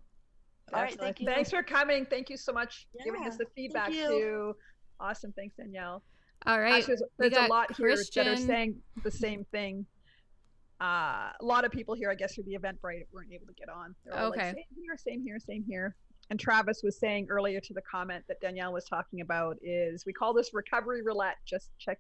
[0.74, 1.26] All right, thank you.
[1.26, 2.06] Thanks for coming.
[2.06, 4.08] Thank you so much for giving us the feedback you.
[4.08, 4.56] too.
[5.02, 5.34] Awesome.
[5.34, 6.02] Thanks, Danielle.
[6.46, 6.76] All right.
[6.76, 9.86] Actually, there's, there's a got lot here that are saying the same thing.
[10.80, 13.68] Uh, a lot of people here, I guess, through the Eventbrite weren't able to get
[13.70, 13.94] on.
[14.06, 14.48] They're all Okay.
[14.48, 15.96] like, same here, same here, same here.
[16.30, 20.14] And Travis was saying earlier to the comment that Danielle was talking about is we
[20.14, 21.36] call this recovery roulette.
[21.46, 22.00] Just check,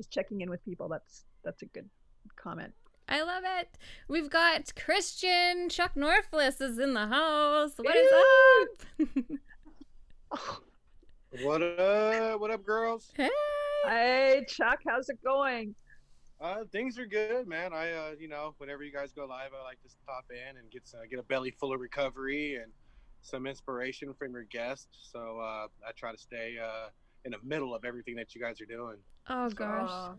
[0.00, 0.88] just checking in with people.
[0.88, 1.88] That's that's a good
[2.36, 2.72] comment.
[3.06, 3.76] I love it.
[4.08, 7.72] We've got Christian Chuck Norfless is in the house.
[7.76, 8.12] What is
[9.02, 9.18] up?
[11.42, 12.40] What up?
[12.40, 13.12] What up, girls?
[13.16, 13.28] hey.
[13.86, 15.76] Hey, Chuck, how's it going?
[16.40, 17.72] Uh, things are good, man.
[17.72, 20.70] I, uh, you know, whenever you guys go live, I like to pop in and
[20.72, 22.72] get uh, get a belly full of recovery and
[23.22, 25.08] some inspiration from your guests.
[25.12, 26.88] So uh, I try to stay uh,
[27.24, 28.96] in the middle of everything that you guys are doing.
[29.28, 29.88] Oh gosh.
[29.90, 30.14] Aw.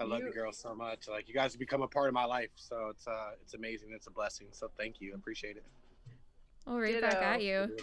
[0.00, 1.08] I love you You- girls so much.
[1.08, 3.90] Like you guys have become a part of my life, so it's uh, it's amazing.
[3.92, 4.48] It's a blessing.
[4.52, 5.12] So thank you.
[5.12, 5.64] I appreciate it.
[6.66, 7.76] Well, right back at you.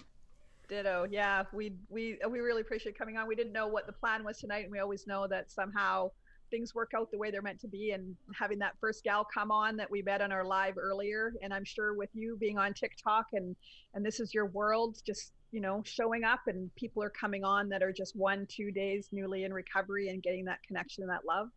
[0.67, 1.05] Ditto.
[1.09, 3.27] Yeah, we we we really appreciate coming on.
[3.27, 6.09] We didn't know what the plan was tonight, and we always know that somehow
[6.51, 7.91] things work out the way they're meant to be.
[7.91, 11.53] And having that first gal come on that we met on our live earlier, and
[11.53, 13.55] I'm sure with you being on TikTok and
[13.93, 17.69] and this is your world, just you know showing up and people are coming on
[17.69, 21.25] that are just one two days newly in recovery and getting that connection and that
[21.25, 21.47] love,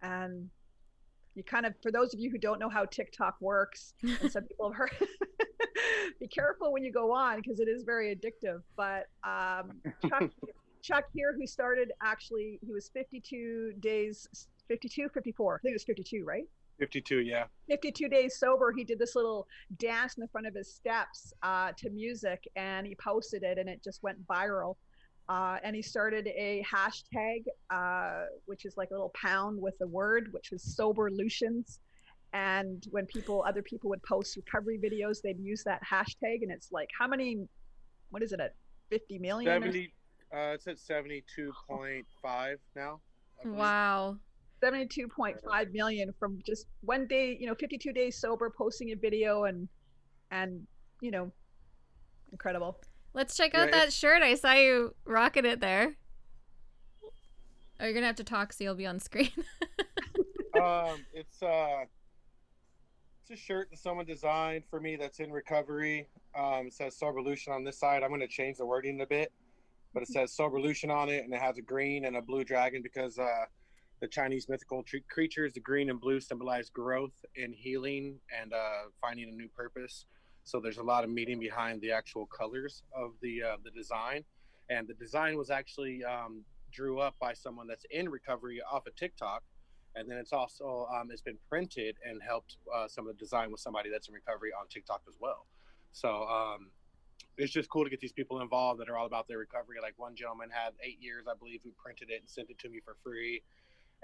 [0.00, 0.48] and
[1.34, 4.44] you kind of for those of you who don't know how TikTok works, and some
[4.44, 5.08] people have heard
[6.20, 8.62] be careful when you go on because it is very addictive.
[8.76, 10.30] But um, chuck,
[10.82, 14.28] chuck here who started actually he was 52 days
[14.68, 16.44] 52 54 i think it was 52 right
[16.82, 17.44] 52, yeah.
[17.68, 19.46] 52 days sober he did this little
[19.78, 23.68] dance in the front of his steps uh, to music and he posted it and
[23.68, 24.74] it just went viral
[25.28, 29.86] uh, and he started a hashtag uh, which is like a little pound with a
[29.86, 31.78] word which was Soberlutions
[32.32, 36.72] and when people other people would post recovery videos they'd use that hashtag and it's
[36.72, 37.46] like how many
[38.10, 38.56] what is it at
[38.90, 39.92] 50 million 70.
[40.34, 43.00] Uh, it's at 72.5 now.
[43.44, 44.16] Wow.
[44.62, 49.68] 72.5 million from just one day you know 52 days sober posting a video and
[50.30, 50.66] and
[51.00, 51.32] you know
[52.30, 52.78] incredible
[53.14, 54.22] Let's check Yeah, out that shirt.
[54.22, 55.96] I saw you rocking it there.
[57.78, 59.30] Oh, you're gonna have to talk so you'll be on screen.
[60.62, 61.84] um, it's uh,
[63.20, 66.08] it's a shirt that someone designed for me that's in recovery.
[66.34, 68.02] Um, it says Soberlution on this side.
[68.02, 69.30] I'm going to change the wording a bit,
[69.92, 72.80] but it says Soberlution on it, and it has a green and a blue dragon
[72.82, 73.44] because uh,
[74.02, 78.90] the Chinese mythical tre- creatures, the green and blue, symbolize growth and healing and uh,
[79.00, 80.04] finding a new purpose.
[80.44, 84.24] So there's a lot of meaning behind the actual colors of the uh, the design,
[84.68, 88.94] and the design was actually um, drew up by someone that's in recovery off of
[88.96, 89.42] TikTok
[89.94, 93.50] and then it's also um, it's been printed and helped uh, some of the design
[93.50, 95.46] with somebody that's in recovery on TikTok as well.
[95.92, 96.70] So um,
[97.36, 99.76] it's just cool to get these people involved that are all about their recovery.
[99.82, 102.68] Like one gentleman had eight years, I believe, who printed it and sent it to
[102.68, 103.42] me for free.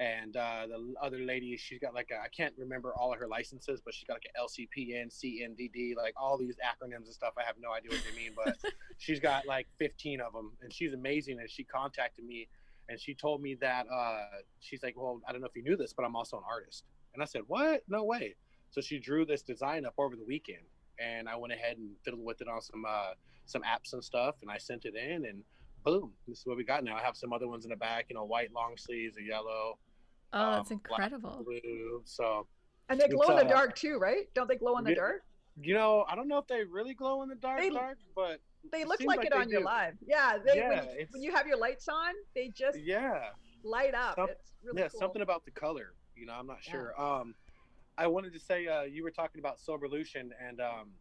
[0.01, 3.81] And uh, the other lady, she's got like I can't remember all of her licenses,
[3.85, 7.33] but she's got like a LCPN, CNDD, like all these acronyms and stuff.
[7.37, 8.57] I have no idea what they mean, but
[8.99, 11.41] she's got like 15 of them, and she's amazing.
[11.41, 12.49] And she contacted me,
[12.89, 14.27] and she told me that uh,
[14.61, 16.85] she's like, well, I don't know if you knew this, but I'm also an artist.
[17.15, 17.83] And I said, what?
[17.89, 18.37] No way.
[18.71, 20.63] So she drew this design up over the weekend,
[21.01, 23.15] and I went ahead and fiddled with it on some uh,
[23.47, 25.43] some apps and stuff, and I sent it in, and
[25.85, 26.97] boom, this is what we got now.
[26.97, 29.79] I have some other ones in the back, you know, white long sleeves, a yellow,
[30.33, 31.45] Oh, that's um, black, incredible.
[31.45, 32.03] blue.
[32.05, 32.47] So
[32.89, 34.27] And they glow in the uh, dark too, right?
[34.35, 34.97] Don't they glow in the Yeah.
[34.97, 35.23] dark?
[35.61, 38.41] you know, I don't know if they really glow in the dark, They- dark, but
[38.71, 39.67] They look seems like, like it they on your do.
[39.67, 39.95] live.
[40.07, 43.31] Yeah, they Yeah, when, you, when you have your lights on, they just yeah,
[43.65, 44.15] light up.
[44.15, 45.01] Some- it's really yeah, cool.
[45.01, 45.95] something about the color.
[46.15, 46.71] You know, I'm not Yeah.
[46.73, 47.01] sure.
[47.01, 47.35] Um,
[47.97, 50.93] I wanted to say uh, you were talking about Soberlution and um,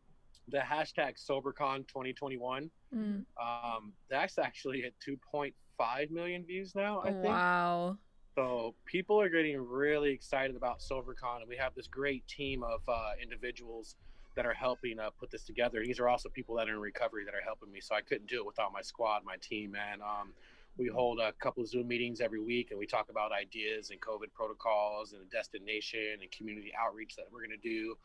[0.48, 2.72] the hashtag SoberCon 2021.
[2.96, 3.26] Mm.
[3.40, 7.02] Um, that's actually at 2.5 million views now.
[7.02, 7.26] I think.
[7.26, 7.98] Wow.
[8.38, 12.82] So people are getting really excited about SoberCon, and we have this great team of
[12.88, 13.96] uh, individuals
[14.36, 15.84] that are helping uh, put this together.
[15.84, 17.82] These are also people that are in recovery that are helping me.
[17.82, 20.34] So I couldn't do it without my squad, my team, and um,
[20.78, 24.00] we hold a couple of Zoom meetings every week, and we talk about ideas and
[24.02, 27.98] COVID protocols and the destination and community outreach that we're going to do.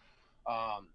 [0.51, 0.87] Um,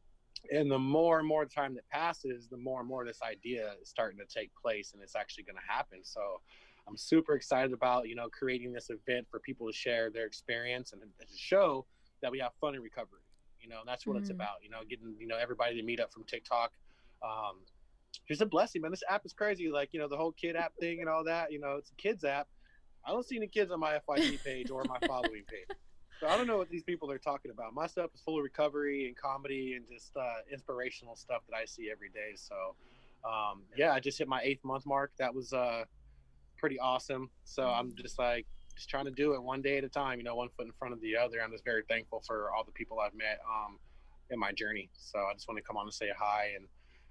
[0.51, 3.87] and the more and more time that passes, the more and more this idea is
[3.87, 5.99] starting to take place, and it's actually going to happen.
[6.01, 6.41] So
[6.87, 10.93] I'm super excited about you know creating this event for people to share their experience
[10.93, 11.85] and to show
[12.21, 13.21] that we have fun in recovery.
[13.59, 14.35] You know, that's what it's Mhm.
[14.35, 14.63] about.
[14.63, 16.73] You know, getting you know everybody to meet up from TikTok.
[17.21, 17.65] Um,
[18.29, 18.91] it's a blessing, man.
[18.91, 19.69] This app is crazy.
[19.69, 21.51] Like you know the whole kid app thing and all that.
[21.51, 22.47] You know, it's a kids app.
[23.05, 25.67] I don't see any kids on my FYP page or my following page.
[26.19, 27.73] So I don't know what these people are talking about.
[27.73, 31.65] My stuff is full of recovery and comedy and just uh, inspirational stuff that I
[31.65, 32.31] see every day.
[32.35, 32.75] So
[33.23, 35.11] um, yeah, I just hit my eighth month mark.
[35.19, 35.85] That was uh,
[36.57, 37.29] pretty awesome.
[37.45, 40.17] So I'm just like just trying to do it one day at a time.
[40.19, 41.41] You know, one foot in front of the other.
[41.41, 43.77] I'm just very thankful for all the people I've met um,
[44.29, 44.89] in my journey.
[44.97, 46.65] So I just want to come on and say hi and.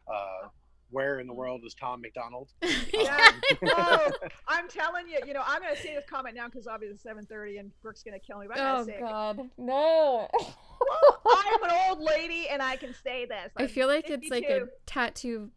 [0.08, 0.48] Uh,
[0.90, 2.48] where in the world is Tom MacDonald?
[2.92, 3.28] Yeah.
[3.66, 4.12] oh,
[4.48, 7.58] I'm telling you, you know, I'm gonna say this comment now because obviously it's 7:30
[7.58, 8.46] and Brooke's gonna kill me.
[8.48, 9.00] But I'm Oh gonna say it.
[9.00, 10.28] God, no.
[10.32, 13.50] Well, I'm an old lady and I can say this.
[13.56, 15.50] I I'm feel like it's like a tattoo.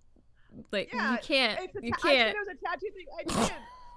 [0.71, 2.35] Like Yeah, you can't, It's a you ta- I said can't.
[2.35, 3.05] it was a tattoo thing.
[3.19, 3.53] I did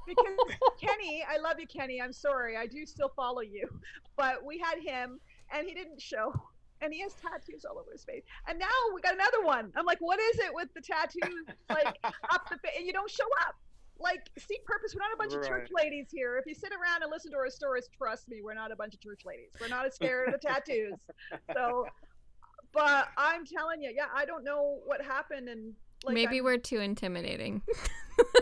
[0.07, 0.35] because
[0.81, 2.01] Kenny, I love you, Kenny.
[2.01, 3.69] I'm sorry, I do still follow you,
[4.17, 5.21] but we had him
[5.55, 6.33] and he didn't show,
[6.81, 8.23] and he has tattoos all over his face.
[8.49, 9.73] And now we got another one.
[9.77, 11.47] I'm like, what is it with the tattoos?
[11.69, 11.99] Like
[12.31, 13.55] up the face, and you don't show up.
[14.01, 14.97] Like, seek purpose.
[14.97, 16.37] We're not a bunch of church ladies here.
[16.37, 18.95] If you sit around and listen to our stories, trust me, we're not a bunch
[18.95, 19.51] of church ladies.
[19.61, 20.95] We're not as scared of the tattoos.
[21.55, 21.87] So,
[22.73, 25.73] but I'm telling you, yeah, I don't know what happened, and
[26.05, 27.62] like, Maybe I'm- we're too intimidating.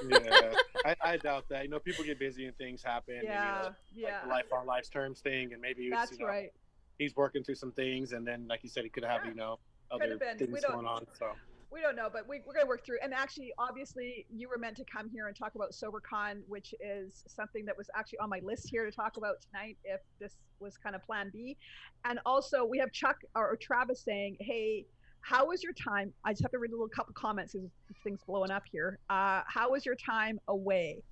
[0.08, 0.52] yeah,
[0.84, 1.64] I, I doubt that.
[1.64, 3.14] You know, people get busy and things happen.
[3.14, 5.96] and, you Yeah, know, yeah, Like the life on life's terms thing, and maybe it's,
[5.96, 6.52] that's you know, right.
[6.98, 9.30] he's working through some things, and then, like you said, he could have, Yeah.
[9.30, 9.58] you know,
[9.90, 10.18] other.
[10.20, 11.06] We things don't- going on.
[11.18, 11.32] So,
[11.72, 12.98] We don't know, but we, we're going to work through.
[13.00, 17.22] And actually, obviously, you were meant to come here and talk about SoberCon, which is
[17.28, 20.76] something that was actually on my list here to talk about tonight if this was
[20.76, 21.56] kind of plan B.
[22.04, 24.84] And also, we have Chuck or Travis saying, hey,
[25.20, 26.12] how was your time?
[26.24, 28.98] I just have to read a little couple comments because this thing's blowing up here.
[29.08, 31.02] Uh, how was your time away?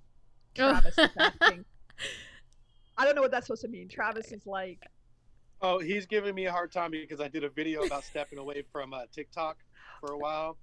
[0.58, 0.80] Oh.
[0.80, 1.10] Travis is.
[2.98, 3.88] I don't know what that's supposed to mean.
[3.88, 4.80] Travis is like,
[5.62, 8.64] oh, he's giving me a hard time because I did a video about stepping away
[8.72, 9.56] from uh, TikTok
[10.00, 10.56] for a while.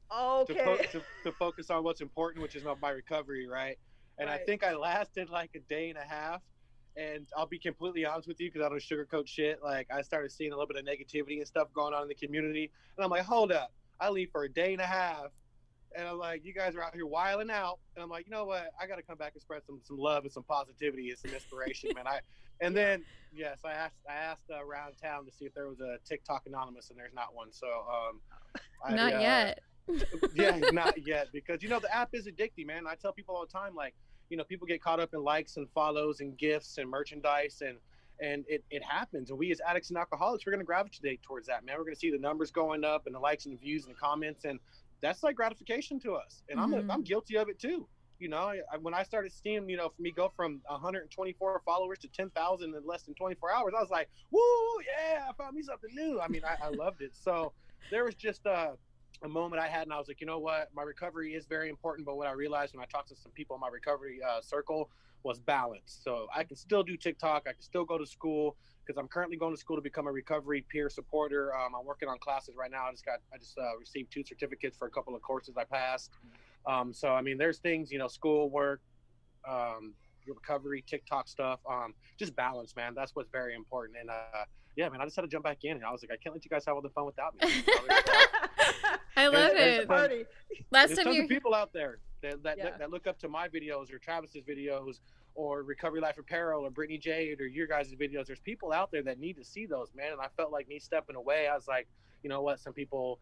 [0.46, 3.78] to, fo- to, to focus on what's important, which is my recovery, right?
[4.18, 6.42] And I think I lasted like a day and a half.
[6.98, 9.60] And I'll be completely honest with you because I don't sugarcoat shit.
[9.64, 12.16] Like I started seeing a little bit of negativity and stuff going on in the
[12.16, 15.28] community, and I'm like, hold up, I leave for a day and a half,
[15.98, 18.46] and I'm like, you guys are out here wiling out, and I'm like, you know
[18.46, 18.70] what?
[18.80, 21.32] I got to come back and spread some some love and some positivity and some
[21.32, 22.08] inspiration, man.
[22.08, 22.20] I
[22.62, 23.04] and then
[23.34, 26.44] yes, I asked I asked uh, around town to see if there was a TikTok
[26.46, 27.52] anonymous, and there's not one.
[27.52, 28.22] So um,
[28.84, 29.60] I, Not uh, yet.
[30.34, 32.86] yeah, not yet because you know the app is addicting, man.
[32.88, 33.94] I tell people all the time, like,
[34.30, 37.78] you know, people get caught up in likes and follows and gifts and merchandise and
[38.22, 39.30] and it, it happens.
[39.30, 41.78] And we as addicts and alcoholics, we're gonna gravitate towards that, man.
[41.78, 44.00] We're gonna see the numbers going up and the likes and the views and the
[44.00, 44.60] comments, and
[45.02, 46.44] that's like gratification to us.
[46.50, 46.64] And Mhm.
[46.86, 47.90] I'm I'm guilty of it too.
[48.18, 51.62] You know, I, I- when I started seeing, you know, for me go from 124
[51.66, 54.40] followers to 10,000 in less than 24 hours, I was like, woo,
[54.88, 56.22] yeah, I found me something new.
[56.22, 57.14] I mean, I, I loved it.
[57.14, 57.52] So
[57.92, 58.78] there was just uh,
[59.26, 61.70] a moment I had, and I was like, you know what, my recovery is very
[61.70, 62.06] important.
[62.06, 64.90] But what I realized when I talked to some people in my recovery uh, circle
[65.24, 66.00] was balance.
[66.04, 69.36] So I can still do TikTok, I can still go to school because I'm currently
[69.36, 71.56] going to school to become a recovery peer supporter.
[71.56, 72.86] Um, I'm working on classes right now.
[72.88, 75.64] I just got, I just uh, received two certificates for a couple of courses I
[75.64, 76.12] passed.
[76.68, 78.82] Um, so I mean, there's things, you know, school work,
[79.48, 79.94] um,
[80.28, 82.94] recovery, TikTok stuff, um, just balance, man.
[82.96, 83.98] That's what's very important.
[84.00, 86.12] And uh, yeah, man, I just had to jump back in, and I was like,
[86.12, 87.48] I can't let you guys have all the fun without me.
[89.16, 89.88] I love There's- it.
[89.88, 90.26] Party.
[90.72, 92.78] Last There's time tons you of people out there that that, Yeah.
[92.78, 95.00] that look up to my videos or Travis's videos
[95.36, 98.26] or Recovery Life Apparel or Brittany Jade or your guys' videos.
[98.26, 100.14] There's people out there that need to see those, man.
[100.14, 101.48] And I felt like me stepping away.
[101.48, 101.88] I was like,
[102.24, 102.60] you know what?
[102.60, 103.20] Some people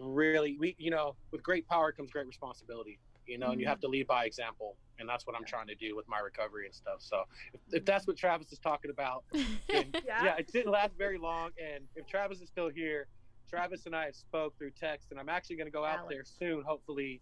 [0.00, 2.98] really, we, you know, with great power comes great responsibility.
[3.26, 3.72] You know, and you mm-hmm.
[3.72, 6.64] have to lead by example, and that's what I'm trying to do with my recovery
[6.64, 7.00] and stuff.
[7.00, 10.24] So, if, if that's what Travis is talking about, then Yeah.
[10.24, 11.50] yeah, it didn't last very long.
[11.62, 13.06] And if Travis is still here,
[13.48, 16.14] Travis and I have spoke through text, and I'm actually going to go out Alex.
[16.14, 17.20] there soon, hopefully,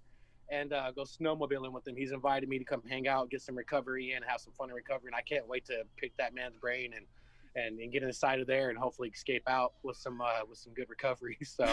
[0.51, 1.97] and uh, go snowmobiling with him.
[1.97, 4.75] He's invited me to come hang out, get some recovery in, have some fun in
[4.75, 7.07] recovery, and I can't wait to pick that man's brain and
[7.59, 10.75] and, and get inside of there and hopefully escape out with some uh, with some
[10.75, 11.39] good recovery.
[11.45, 11.73] So um,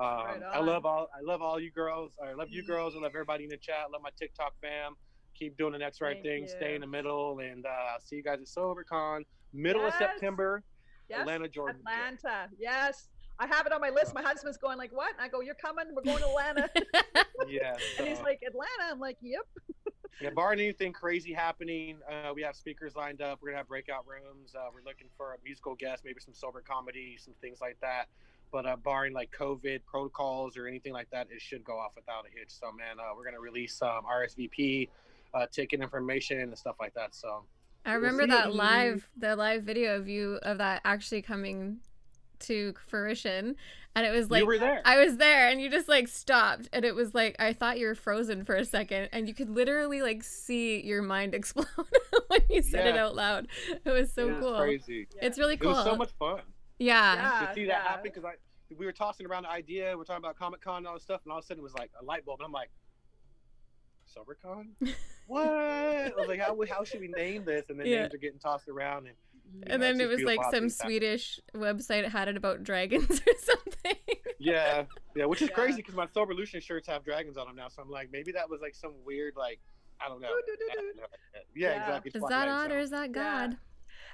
[0.00, 2.14] Right I love all I love all you girls.
[2.24, 2.96] I love you girls.
[2.96, 3.76] I love everybody in the chat.
[3.86, 4.94] I love my TikTok fam.
[5.38, 6.42] Keep doing the next right Thank thing.
[6.42, 6.48] you.
[6.48, 9.92] Stay in the middle, and uh, see you guys at SoberCon, middle Yes.
[9.94, 10.64] of September.
[11.08, 11.20] Yes.
[11.20, 11.78] Atlanta, Georgia.
[11.78, 12.48] Atlanta.
[12.58, 13.08] Yes.
[13.40, 14.14] I have it on my list.
[14.14, 15.86] My husband's going like, "What?" And I go, "You're coming.
[15.94, 16.70] We're going to Atlanta."
[17.48, 17.74] Yeah.
[17.98, 19.46] and he's so- like, "Atlanta." I'm like, "Yep."
[20.20, 23.38] Yeah, barring anything crazy happening, uh, we have speakers lined up.
[23.40, 24.54] We're gonna have breakout rooms.
[24.54, 28.08] Uh, we're looking for a musical guest, maybe some sober comedy, some things like that.
[28.52, 32.26] But uh, barring like COVID protocols or anything like that, it should go off without
[32.26, 32.50] a hitch.
[32.50, 34.90] So man, uh, we're gonna release um, RSVP
[35.32, 37.14] uh, ticket information and stuff like that.
[37.14, 37.44] So
[37.86, 41.78] I We'll remember that live the live video of you of that actually coming
[42.40, 43.56] to fruition
[43.96, 44.82] and it was like you were there.
[44.84, 47.86] I was there and you just like stopped and it was like I thought you
[47.86, 51.66] were frozen for a second and you could literally like see your mind explode
[52.28, 53.48] when you said it out loud.
[53.84, 54.58] It was so it was cool.
[54.58, 55.08] crazy.
[55.20, 55.70] It's really cool.
[55.70, 55.82] It cool.
[55.84, 56.40] was so much fun.
[56.78, 57.40] yeah.
[57.40, 57.46] Yeah.
[57.46, 58.34] to see that happen because I
[58.76, 59.96] we were tossing around the idea.
[59.96, 61.64] We're talking about Comic Con and all this stuff, and all of a sudden it
[61.64, 62.70] was like a light bulb, and I'm like,
[64.16, 64.68] SoberCon?
[65.26, 65.46] what?
[65.48, 67.68] I was like, how, how should we name this?
[67.68, 68.02] And then Yeah.
[68.02, 69.16] names are getting tossed around, and
[69.66, 70.68] And then it was like some how.
[70.68, 73.96] Swedish website had it about dragons or something.
[74.38, 74.84] yeah,
[75.16, 75.54] yeah, which is Yeah.
[75.54, 77.68] crazy because my Soberlution shirts have dragons on them now.
[77.68, 79.60] So I'm like, maybe that was like some weird like.
[80.02, 80.28] I don't know.
[81.54, 81.80] Yeah, Yeah.
[81.82, 82.12] exactly.
[82.14, 82.74] Is that odd so.
[82.74, 83.46] or is that Yeah.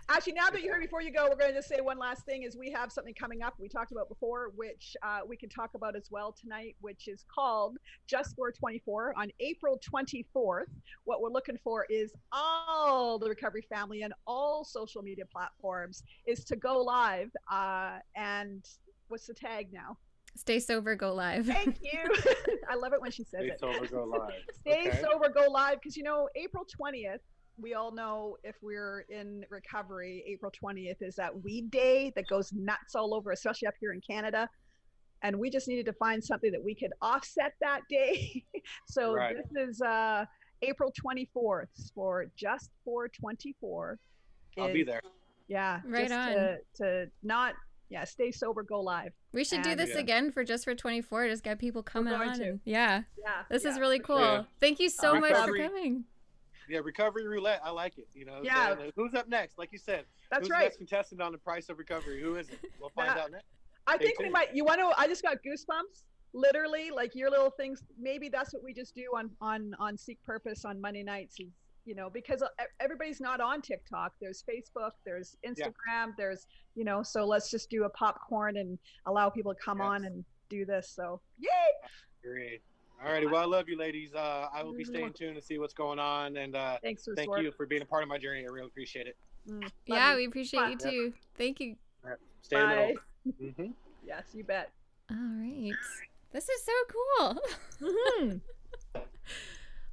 [0.08, 0.16] God?
[0.16, 2.24] Actually, now that you're here, before you go, we're going to just say one last
[2.24, 5.48] thing: is we have something coming up we talked about before, which uh, we can
[5.48, 10.64] talk about as well tonight, which is called Just for 24 on April 24th.
[11.04, 16.44] What we're looking for is all the recovery family and all social media platforms is
[16.44, 17.30] to go live.
[17.50, 18.64] Uh, and
[19.08, 19.96] what's the tag now?
[20.36, 21.46] Stay sober, go live.
[21.46, 21.98] Thank you.
[22.70, 23.58] I love it when she says Stay it.
[23.58, 24.32] Stay sober, go live.
[24.60, 25.00] Stay Okay.
[25.02, 25.80] sober, go live.
[25.80, 27.20] Because you know, April 20th,
[27.58, 32.52] we all know if we're in recovery, April 20th is that weed day that goes
[32.52, 34.48] nuts all over, especially up here in Canada.
[35.22, 38.44] And we just needed to find something that we could offset that day.
[38.88, 39.36] so Right.
[39.54, 40.26] this is uh,
[40.62, 43.98] April 24th for just for 24.
[44.58, 45.00] I'll be there.
[45.48, 45.80] Yeah.
[45.86, 46.32] Right just on.
[46.34, 47.54] To, to not,
[47.88, 49.12] yeah, stay sober, go live.
[49.32, 50.00] We should do this Yeah.
[50.00, 51.28] again for just for 24.
[51.28, 52.36] Just get people coming on.
[52.38, 52.44] to.
[52.50, 53.02] and- yeah.
[53.18, 53.42] Yeah.
[53.50, 54.18] This is really cool.
[54.18, 54.24] sure.
[54.26, 54.42] Yeah.
[54.60, 56.04] Thank you so Uh, much for coming.
[56.68, 57.60] Yeah, recovery roulette.
[57.64, 58.08] I like it.
[58.14, 58.40] You know.
[58.42, 58.74] Yeah.
[58.74, 59.58] so, who's up next?
[59.58, 60.04] Like you said.
[60.30, 60.58] That's who's right.
[60.58, 62.20] the next contestant on the price of recovery?
[62.20, 62.58] Who is it?
[62.80, 63.46] We'll find out next.
[63.86, 64.54] I think we might.
[64.54, 64.92] You want to?
[64.98, 66.02] I just got goosebumps.
[66.34, 67.82] Literally, like your little things.
[67.98, 71.36] Maybe that's what we just do on on on Seek Purpose on Monday nights.
[71.40, 71.46] Is
[71.84, 72.42] you know because
[72.80, 74.12] everybody's not on TikTok.
[74.20, 74.90] There's Facebook.
[75.04, 76.14] There's Instagram.
[76.16, 77.02] There's you know.
[77.02, 80.92] So let's just do a popcorn and allow people to come on and do this.
[80.94, 81.48] So yay!
[82.22, 82.62] Great.
[83.04, 83.26] All righty.
[83.26, 84.14] Well, I love you, ladies.
[84.14, 87.14] Uh, I will be staying tuned to see what's going on, and uh, Thanks for
[87.14, 87.42] thank support.
[87.42, 88.40] you for being a part of my journey.
[88.44, 89.16] I really appreciate it.
[89.48, 90.16] Mm, Yeah, you.
[90.16, 90.90] we appreciate you Bye.
[90.90, 91.12] too.
[91.36, 91.76] Thank you.
[92.04, 92.18] All right.
[92.42, 92.94] Stay in the Bye.
[93.40, 93.54] middle.
[93.66, 93.72] hmm
[94.06, 94.70] Yes, you bet.
[95.10, 95.74] All right.
[96.32, 97.40] This is so cool.
[97.82, 98.40] Mhm.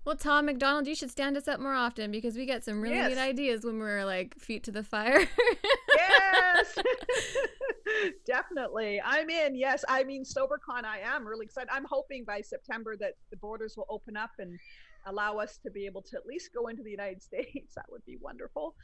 [0.06, 2.96] Well, Tom MacDonald, you should stand us up more often because we get some really
[2.96, 3.08] Yes.
[3.12, 5.26] good ideas when we're like feet to the fire.
[5.96, 6.78] yes
[8.26, 9.02] definitely.
[9.04, 9.56] I'm in.
[9.56, 9.84] Yes.
[9.88, 11.70] I mean sobercon i am really excited.
[11.72, 14.58] I'm hoping by september that the borders will open up and
[15.06, 17.76] allow us to be able to at least go into the united states.
[17.76, 18.76] That would be wonderful.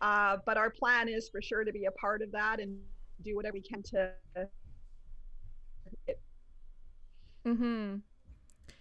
[0.00, 2.78] Uh, but our plan is for sure to be a part of that and
[3.22, 4.10] do whatever we can to
[7.46, 7.96] mm-hmm.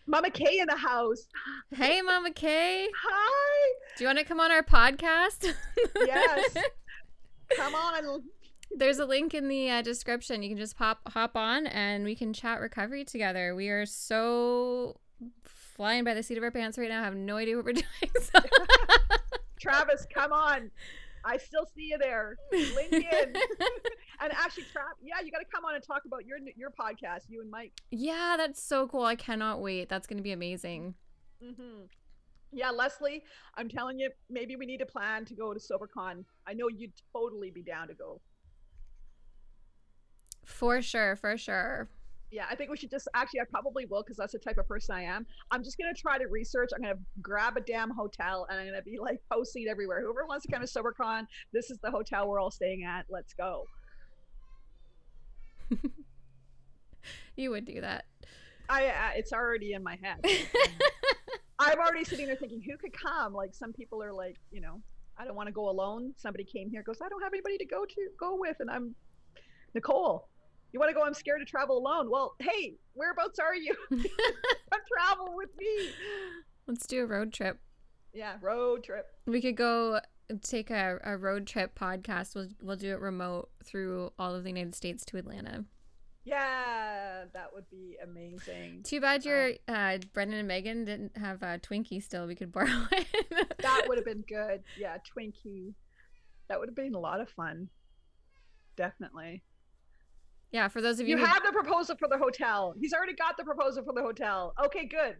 [0.07, 1.27] mama kay in the house.
[1.71, 2.87] Hey, Mama Kay.
[3.03, 3.73] hi.
[3.97, 5.53] Do you want to come on our podcast?
[5.95, 6.55] Yes.
[7.55, 8.23] come on
[8.71, 10.41] There's a link in the uh, description.
[10.43, 13.55] You can just pop hop on and we can chat recovery together.
[13.55, 14.99] We are so
[15.43, 17.01] flying by the seat of our pants right now.
[17.01, 17.85] I have no idea what we're doing.
[18.21, 18.39] So.
[19.59, 20.69] travis come on
[21.23, 23.01] i still see you there link in
[24.19, 27.29] and actually Trav, yeah you got to come on and talk about your your podcast
[27.29, 29.05] you and mike yeah, that's so cool.
[29.05, 29.87] I cannot wait.
[29.87, 30.95] That's going to be amazing.
[31.39, 31.83] hmm
[32.51, 33.23] Yeah, Leslie,
[33.55, 36.25] I'm telling you, maybe we need a plan to go to SoberCon.
[36.47, 38.19] I know you'd totally be down to go.
[40.45, 41.89] For sure, for sure.
[42.31, 44.67] Yeah, I think we should just actually, I probably will because that's the type of
[44.67, 45.25] person I am.
[45.51, 46.71] I'm just going to try to research.
[46.75, 50.01] I'm going to grab a damn hotel and I'm going to be like posting everywhere.
[50.01, 53.05] Whoever wants to come to SoberCon, this is the hotel we're all staying at.
[53.07, 53.65] Let's go.
[57.37, 58.05] you would do that.
[58.67, 60.25] I, uh, it's already in my head.
[61.59, 63.33] I'm already sitting there thinking, who could come?
[63.33, 64.81] Like some people are like, you know,
[65.17, 66.13] I don't want to go alone.
[66.17, 68.95] Somebody came here, goes, I don't have anybody to go to go with, and I'm
[69.75, 70.27] Nicole.
[70.73, 71.03] You want to go?
[71.03, 72.09] I'm scared to travel alone.
[72.09, 73.75] Well, hey, whereabouts are you?
[73.91, 75.89] Travel with me.
[76.67, 77.59] Let's do a road trip.
[78.11, 79.05] Yeah, road trip.
[79.27, 79.99] We could go
[80.41, 82.35] take a, a road trip podcast.
[82.35, 85.65] We'll we'll do it remote through all of the United States to Atlanta.
[86.25, 88.81] Yeah, that would be amazing.
[88.83, 92.25] Too bad your uh, Brendan and Megan didn't have a Twinkie still.
[92.25, 93.53] We could borrow it.
[93.59, 94.63] that would have been good.
[94.79, 95.73] Yeah, Twinkie.
[96.47, 97.69] That would have been a lot of fun.
[98.75, 99.43] Definitely.
[100.53, 102.75] Yeah, for those of you You have the proposal for the hotel.
[102.79, 104.53] He's already got the proposal for the hotel.
[104.63, 105.17] Okay, good.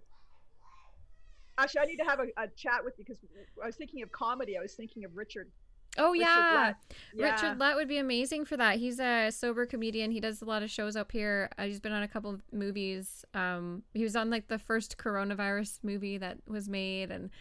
[1.57, 3.19] Actually, I need to have a, a chat with you because
[3.61, 4.57] I was thinking of comedy.
[4.57, 5.51] I was thinking of Richard.
[5.97, 6.53] Oh Richard yeah.
[6.55, 6.75] Lett.
[7.15, 7.31] Yeah.
[7.31, 8.77] Richard Lett would be amazing for that.
[8.77, 10.11] He's a sober comedian.
[10.11, 11.49] He does a lot of shows up here.
[11.57, 13.25] Uh, he's been on a couple of movies.
[13.33, 17.31] Um, he was on like the first coronavirus movie that was made, and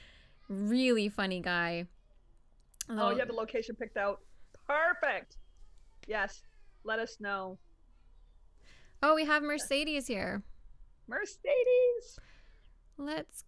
[0.49, 1.87] really funny guy.
[2.89, 4.21] Oh, you have the location picked out.
[4.67, 5.37] Perfect.
[6.07, 6.43] Yes.
[6.85, 7.59] Let us know.
[9.05, 10.43] Oh, we have Mercedes here.
[11.09, 12.21] Mercedes.
[12.97, 13.45] Let's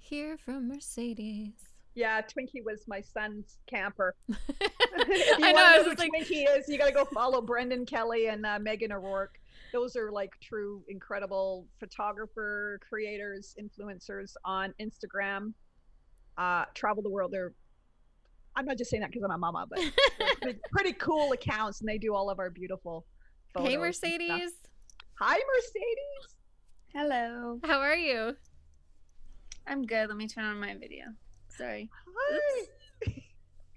[0.00, 1.52] hear from Mercedes.
[1.94, 4.14] Yeah, Twinkie was my son's camper.
[4.30, 4.34] I
[4.96, 5.46] know.
[5.46, 6.68] I I know was who like, Twinkie is.
[6.68, 9.38] You got to go follow Brendan Kelly and uh, Megan O'Rourke.
[9.74, 15.52] Those are like true, incredible photographer, creators, influencers on Instagram.
[16.38, 17.32] Uh, travel the world.
[17.32, 17.52] They're.
[18.56, 19.80] I'm not just saying that because I'm a mama, but
[20.40, 23.04] pretty, pretty cool accounts, and they do all of our beautiful.
[23.52, 23.76] Photos hey.
[23.76, 24.52] Mercedes.
[25.20, 26.36] Hi, Mercedes.
[26.94, 27.58] Hello.
[27.64, 28.36] How are you?
[29.66, 30.08] I'm good.
[30.08, 31.06] Let me turn on my video.
[31.48, 31.88] Sorry.
[32.16, 32.66] Hi.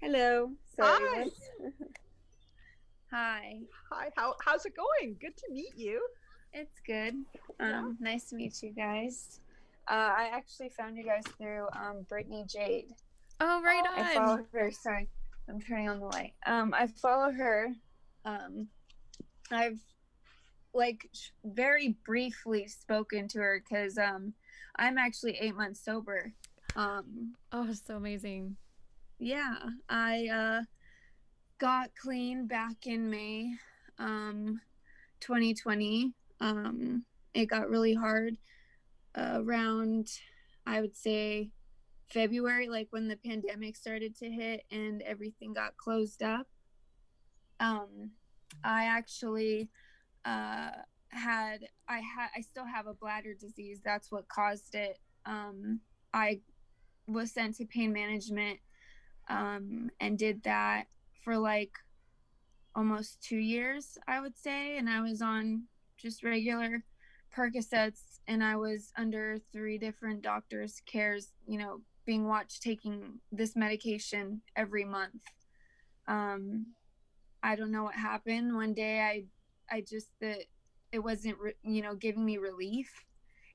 [0.00, 0.52] Hello.
[0.76, 1.24] Sorry.
[1.24, 1.24] Hi.
[3.12, 3.58] Hi.
[3.90, 4.08] Hi.
[4.16, 5.16] How how's it going?
[5.20, 6.00] Good to meet you.
[6.52, 7.14] It's good.
[7.60, 9.40] Um, nice to meet you guys.
[9.88, 12.86] Uh, I actually found you guys through um, Brittany Jade.
[13.40, 14.14] Oh, right Oh, I on.
[14.14, 14.70] follow her.
[14.70, 15.08] Sorry,
[15.48, 16.34] I'm turning on the light.
[16.46, 17.68] Um, I follow her.
[18.24, 18.68] Um,
[19.50, 19.80] I've
[20.74, 21.08] like
[21.44, 24.32] very briefly spoken to her because um,
[24.76, 26.32] I'm actually eight months sober.
[26.76, 28.56] Um, Oh, so amazing.
[29.18, 29.56] yeah,
[29.88, 30.62] I uh,
[31.58, 33.52] got clean back in May,
[33.98, 34.60] um,
[35.20, 36.12] 2020.
[36.40, 37.04] Um,
[37.34, 38.36] it got really hard
[39.14, 40.08] uh, around,
[40.66, 41.50] I would say,
[42.10, 46.46] February, like when the pandemic started to hit and everything got closed up.
[47.60, 48.10] Um,
[48.64, 49.68] I actually
[50.24, 50.70] uh,
[51.08, 53.80] had, I had, I still have a bladder disease.
[53.84, 54.98] That's what caused it.
[55.26, 55.80] Um,
[56.14, 56.40] I
[57.06, 58.60] was sent to pain management
[59.28, 60.84] um, and did that
[61.24, 61.72] for like
[62.74, 64.78] almost two years, I would say.
[64.78, 65.64] And I was on
[65.96, 66.84] just regular
[67.34, 73.56] Percocets and I was under three different doctors' cares, you know, being watched taking this
[73.56, 75.22] medication every month.
[76.08, 76.66] Um,
[77.42, 78.54] I don't know what happened.
[78.54, 79.24] One day I,
[79.70, 80.44] I just, that
[80.92, 83.04] it wasn't, re- you know, giving me relief.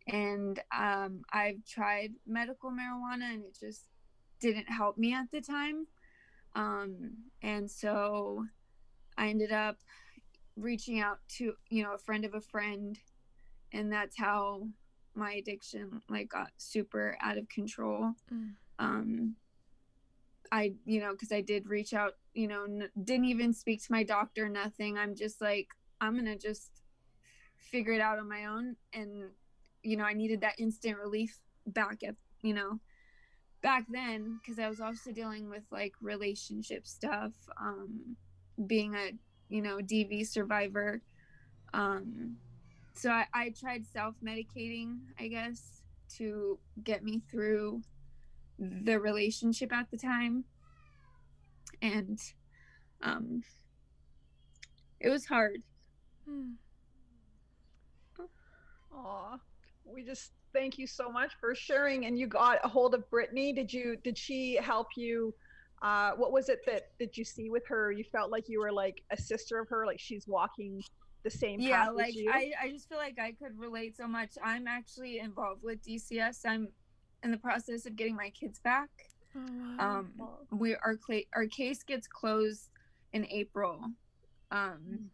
[0.07, 3.85] And um, I've tried medical marijuana and it just
[4.39, 5.87] didn't help me at the time.
[6.55, 8.45] Um, and so
[9.17, 9.77] I ended up
[10.55, 12.97] reaching out to, you know, a friend of a friend.
[13.73, 14.67] And that's how
[15.13, 18.13] my addiction like got super out of control.
[18.33, 18.51] Mm.
[18.79, 19.35] Um,
[20.51, 23.91] I, you know, because I did reach out, you know, n- didn't even speak to
[23.91, 24.97] my doctor, nothing.
[24.97, 25.67] I'm just like,
[25.99, 26.81] I'm going to just
[27.57, 28.75] figure it out on my own.
[28.93, 29.29] And,
[29.83, 32.79] you know, I needed that instant relief back at, you know,
[33.61, 38.15] back then, because I was also dealing with like relationship stuff, um,
[38.65, 39.11] being a,
[39.49, 41.01] you know, DV survivor.
[41.73, 42.37] Um,
[42.93, 45.81] so I, I tried self medicating, I guess,
[46.17, 47.81] to get me through
[48.59, 50.45] the relationship at the time.
[51.81, 52.19] And
[53.03, 53.43] um,
[54.99, 55.61] it was hard.
[56.27, 56.51] Hmm.
[58.93, 59.37] Aw,
[59.85, 62.05] we just thank you so much for sharing.
[62.05, 63.53] And you got a hold of Brittany.
[63.53, 63.97] Did you?
[64.03, 65.33] Did she help you?
[65.81, 67.91] Uh, what was it that did you see with her?
[67.91, 70.81] You felt like you were like a sister of her, like she's walking
[71.23, 72.31] the same yeah path like as you.
[72.31, 76.41] I, I just feel like i could relate so much i'm actually involved with dcs
[76.45, 76.69] i'm
[77.23, 78.89] in the process of getting my kids back.
[79.35, 79.39] Oh,
[79.77, 79.99] wow.
[79.99, 80.13] Um,
[80.51, 80.97] we our
[81.33, 82.69] our case gets closed
[83.13, 83.81] in April.
[84.51, 85.09] Um,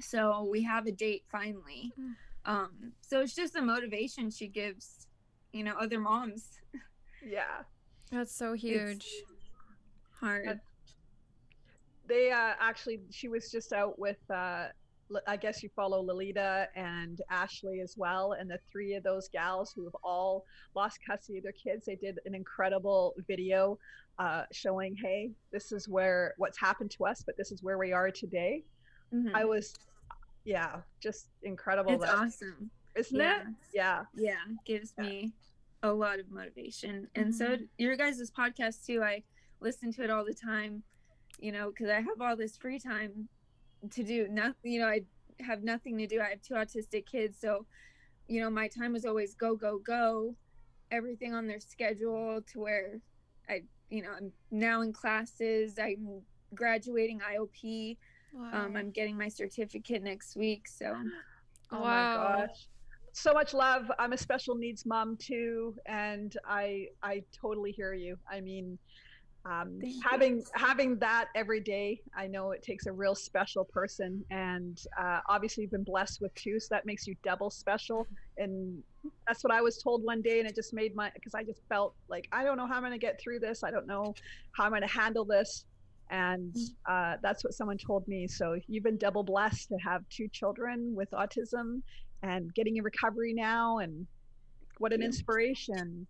[0.00, 1.92] so we have a date finally.
[2.00, 2.12] Mm.
[2.44, 5.06] Um, so it's just a motivation she gives,
[5.52, 6.60] you know, other moms.
[7.26, 7.62] Yeah.
[8.12, 9.04] That's so huge.
[10.20, 10.46] Hard.
[10.46, 10.60] That's-
[12.06, 14.68] They uh, actually, she was just out with, uh,
[15.12, 18.32] L- I guess you follow Lolita and Ashley as well.
[18.38, 20.44] And the three of those gals who have all
[20.76, 23.78] lost custody of their kids, they did an incredible video
[24.20, 27.92] uh, showing, hey, this is where what's happened to us, but this is where we
[27.92, 28.62] are today.
[29.12, 29.34] Mhm.
[29.34, 29.74] I was,
[30.44, 31.92] yeah, just incredible.
[31.92, 32.70] it's that, awesome.
[32.96, 33.40] Isn't Yeah.
[33.40, 33.46] it?
[33.72, 34.04] Yeah.
[34.14, 35.04] yeah gives Yeah.
[35.04, 35.32] me
[35.82, 37.68] a lot of motivation and so Mhm.
[37.78, 39.22] your guys' podcast too i
[39.60, 40.82] listen to it all the time
[41.38, 43.28] you know because i have all this free time
[43.90, 45.04] to do nothing you know i
[45.38, 47.64] have nothing to do i have two autistic kids so
[48.26, 50.34] you know my time was always go go go
[50.90, 53.00] everything on their schedule to where
[53.48, 56.20] i you know i'm now in classes i'm
[56.56, 57.96] graduating iop
[58.32, 58.66] Wow.
[58.66, 60.94] um, i'm getting my certificate next week so
[61.72, 61.84] Oh Wow.
[61.84, 62.68] my gosh.
[63.12, 63.90] So much love.
[63.98, 68.16] I'm a special needs mom too, and I I totally hear you.
[68.30, 68.78] I mean,
[69.44, 74.78] um, having having that every day, I know it takes a real special person, and
[74.98, 78.06] uh, obviously you've been blessed with two, so that makes you double special.
[78.36, 78.82] And
[79.26, 81.62] that's what I was told one day, and it just made my because I just
[81.68, 83.62] felt like I don't know how I'm going to get through this.
[83.64, 84.14] I don't know
[84.56, 85.64] how I'm going to handle this.
[86.10, 86.56] And
[86.88, 88.26] uh, that's what someone told me.
[88.26, 91.82] So you've been double blessed to have two children with autism
[92.22, 93.78] and getting in recovery now.
[93.78, 94.06] And
[94.78, 96.06] what an inspiration.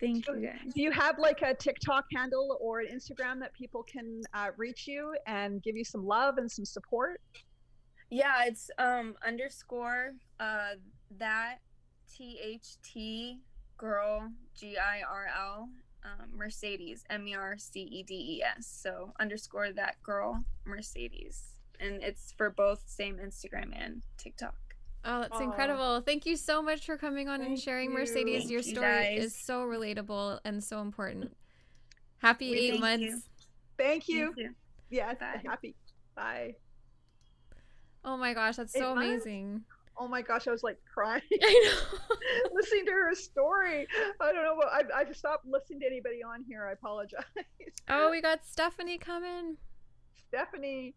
[0.00, 3.52] thank So you guys Do you have like a TikTok handle or an Instagram that
[3.54, 7.20] people can uh, reach you and give you some love and some support?
[8.10, 10.10] Yeah, it's um underscore
[10.40, 10.74] uh
[11.18, 11.58] that
[12.12, 13.38] T H T
[13.78, 14.28] girl
[14.58, 15.68] G I R L
[16.04, 18.66] um, Mercedes M E R C E D E S.
[18.66, 24.54] So underscore that girl Mercedes, and it's for both same Instagram and TikTok.
[25.04, 25.44] Oh, that's Aw.
[25.44, 26.00] incredible.
[26.02, 27.96] Thank you so much for coming on and sharing you.
[27.96, 28.42] Mercedes.
[28.42, 29.24] Thank Your you, story guys.
[29.24, 31.34] is so relatable and so important.
[32.18, 33.02] Happy We eight months.
[33.04, 33.22] you.
[33.78, 34.26] Thank you.
[34.26, 34.54] Thank you.
[34.90, 35.40] Yeah, Bye.
[35.46, 35.74] happy.
[36.14, 36.54] Bye.
[38.04, 39.24] Oh my gosh, that's Eight so months?
[39.24, 39.62] amazing.
[40.02, 42.16] Oh my gosh, I was like crying I know.
[42.54, 43.86] listening to her story.
[44.20, 46.66] I don't know what I've, I've stopped listening to anybody on here.
[46.66, 47.22] I apologize.
[47.90, 49.58] oh, we got Stephanie coming.
[50.28, 50.94] Stephanie,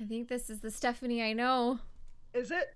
[0.00, 1.78] I think this is the Stephanie I know.
[2.34, 2.74] is it?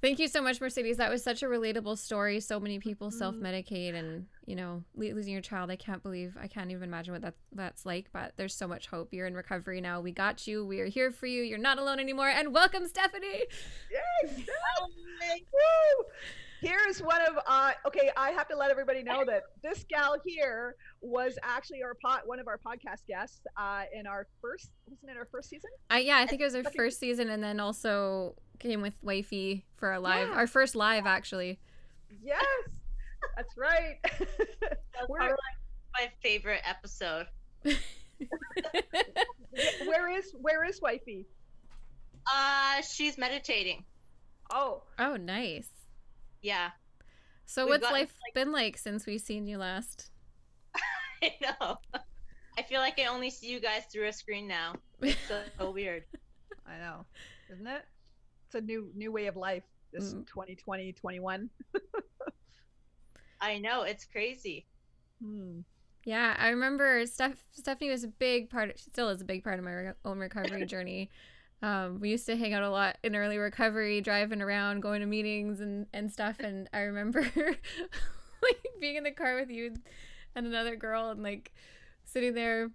[0.00, 0.96] Thank you so much, Mercedes.
[0.96, 2.40] That was such a relatable story.
[2.40, 3.14] So many people Mhm.
[3.18, 5.70] self-medicate, and you know, losing your child.
[5.70, 6.36] I can't believe.
[6.40, 8.06] I can't even imagine what that that's like.
[8.12, 9.08] But there's so much hope.
[9.12, 10.00] You're in recovery now.
[10.00, 10.64] We got you.
[10.66, 11.42] We are here for you.
[11.42, 12.28] You're not alone anymore.
[12.28, 13.44] And welcome, Stephanie.
[13.90, 14.40] Yes.
[15.28, 16.04] Woo!
[16.60, 20.76] Here's one of uh okay, I have to let everybody know that this gal here
[21.00, 25.16] was actually our pot one of our podcast guests uh in our first wasn't it
[25.16, 25.70] our first season?
[25.92, 28.94] Uh, yeah, I think it was our Second- first season, and then also came with
[29.02, 30.34] Wifey for our live, Yeah.
[30.34, 31.58] our first live actually.
[32.22, 32.44] Yes.
[33.36, 33.98] That's right.
[34.18, 35.36] That's We're- probably
[35.94, 37.26] my favorite episode.
[39.86, 41.26] where is where is wifey?
[42.32, 43.84] Uh, she's meditating.
[44.52, 45.68] Oh, oh, nice.
[46.42, 46.70] Yeah,
[47.46, 50.10] So, We've what's gotten, life been like since we've seen you last?
[51.22, 51.76] I know.
[52.58, 54.74] I feel like I only see you guys through a screen now.
[55.00, 56.04] It's so, so weird.
[56.66, 57.06] I know.
[57.52, 57.82] Isn't it?
[58.46, 59.62] It's a new new way of life.
[59.92, 60.26] This Mm.
[60.26, 61.48] 2020 21.
[63.42, 64.66] I know it's crazy.
[65.22, 65.60] Hmm.
[66.04, 68.78] Yeah, I remember Steph- Stephanie was a big part.
[68.78, 71.10] She still is a big part of my re- own recovery journey.
[71.60, 75.06] Um, we used to hang out a lot in early recovery, driving around, going to
[75.06, 76.40] meetings and and stuff.
[76.40, 79.74] And I remember like being in the car with you
[80.34, 81.52] and another girl, and like
[82.04, 82.70] sitting there,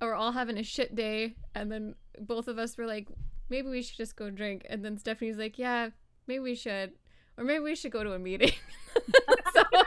[0.00, 3.08] or all having a shit day, and then both of us were like,
[3.50, 4.64] maybe we should just go drink.
[4.70, 5.90] And then Stephanie's like, yeah,
[6.26, 6.92] maybe we should,
[7.36, 8.52] or maybe we should go to a meeting.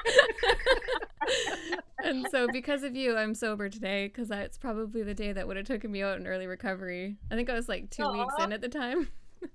[0.06, 5.47] so, and so because of you i'm sober today because that's probably the day that
[5.47, 8.34] would have taken me out in early recovery i think i was like two weeks
[8.39, 9.08] in at the time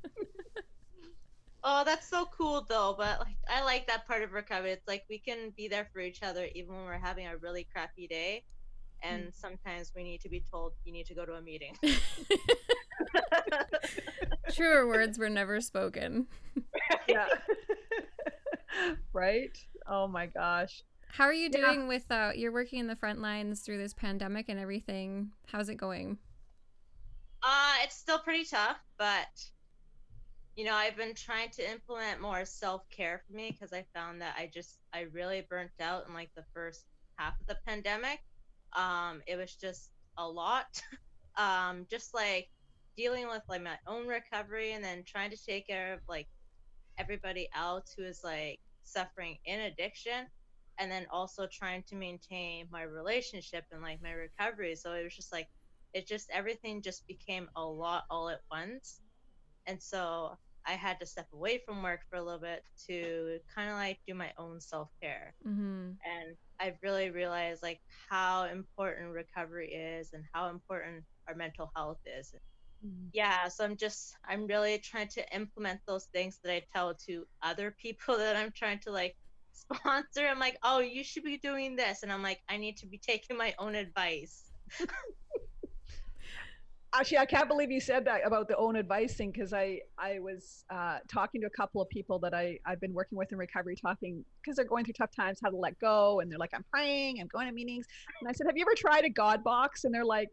[1.62, 2.94] Oh, that's so cool though.
[2.96, 4.72] But like, I like that part of recovery.
[4.72, 7.66] It's like we can be there for each other even when we're having a really
[7.70, 8.44] crappy day.
[9.02, 9.34] And mm.
[9.34, 11.74] sometimes we need to be told you need to go to a meeting.
[14.52, 16.26] truer words were never spoken
[17.08, 17.26] Yeah.
[19.12, 19.56] right?
[19.90, 20.82] Oh my gosh.
[21.08, 21.74] how are you Yeah.
[21.74, 25.68] doing with uh you're working in the front lines through this pandemic and everything how's
[25.68, 26.18] it going
[27.42, 29.50] Uh, it's still pretty tough, but
[30.56, 34.20] you know, I've been trying to implement more self care for me because I found
[34.20, 36.84] that I just I really burnt out in like the first
[37.16, 38.20] half of the pandemic.
[38.74, 40.82] Um, it was just a lot.
[41.36, 42.48] um, just like
[42.96, 46.28] dealing with like my own recovery and then trying to take care of like
[46.98, 48.60] everybody else who is like
[48.90, 50.26] suffering in addiction
[50.78, 54.74] and then also trying to maintain my relationship and like my recovery.
[54.76, 55.48] So it was just like
[55.92, 59.00] it just everything just became a lot all at once.
[59.66, 60.36] And so
[60.66, 63.98] i had to step away from work for a little bit to kind of like
[64.06, 65.34] do my own self-care.
[65.46, 65.90] Mm-hmm.
[66.04, 67.80] and i've really realized like
[68.10, 72.34] how important recovery is and how important our mental health is
[73.12, 77.26] yeah so i'm just i'm really trying to implement those things that i tell to
[77.42, 79.16] other people that i'm trying to like
[79.52, 80.26] sponsor.
[80.26, 82.02] I'm like oh you should be doing this.
[82.02, 84.50] And i'm like i need to be taking my own advice.
[86.92, 90.18] Actually, I can't believe you said that about the own advice thing because I I
[90.18, 93.38] was uh, talking to a couple of people that I I've been working with in
[93.38, 96.50] recovery, talking because they're going through tough times, how to let go, and they're like,
[96.52, 97.86] I'm praying, I'm going to meetings,
[98.20, 99.84] and I said, Have you ever tried a God box?
[99.84, 100.30] And they're like,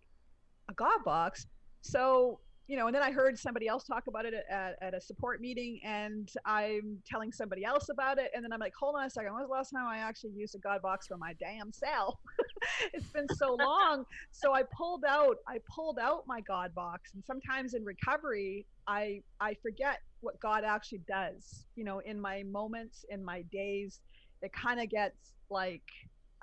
[0.72, 1.46] A God box?
[1.88, 5.00] So you know, and then I heard somebody else talk about it at, at a
[5.00, 9.06] support meeting, and I'm telling somebody else about it, and then I'm like, hold on
[9.06, 11.34] a second, when was the last time I actually used a God box for my
[11.40, 12.20] damn cell?
[12.94, 14.04] it's been so long.
[14.32, 19.22] So I pulled out, I pulled out my God box, and sometimes in recovery, I
[19.40, 21.66] I forget what God actually does.
[21.78, 24.02] You know, in my moments, in my days,
[24.42, 25.84] it kind of gets like,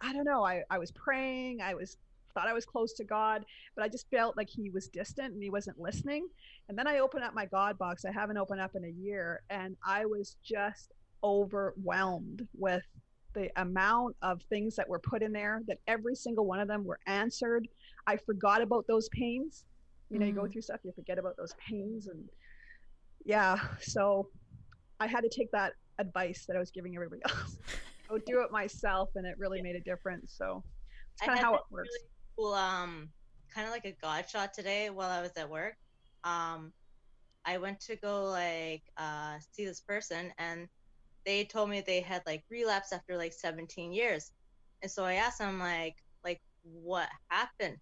[0.01, 0.43] I don't know.
[0.43, 1.99] I I was praying, I was
[2.35, 5.43] thought I was close to God, but I just felt like he was distant and
[5.43, 6.27] he wasn't listening.
[6.69, 8.05] And then I opened up my God box.
[8.05, 12.85] I haven't opened up in a year, and I was just overwhelmed with
[13.35, 16.85] the amount of things that were put in there that every single one of them
[16.85, 17.67] were answered.
[18.07, 19.65] I forgot about those pains.
[20.11, 22.29] You know, you go through stuff, you forget about those pains and
[23.25, 24.29] yeah, so
[25.01, 27.59] I had to take that advice that I was giving everybody else.
[28.09, 30.35] Go do it myself and it really made a difference.
[30.37, 30.63] So
[31.15, 31.89] it's I kind of how it works.
[31.89, 33.13] really cool um
[33.55, 35.77] kind of like a god shot today while I was at work.
[36.25, 36.73] Um
[37.45, 40.69] I went to go like uh see this person and
[41.27, 44.33] they told me they had like relapsed after like 17 years.
[44.83, 47.79] And so I asked them like like what happened?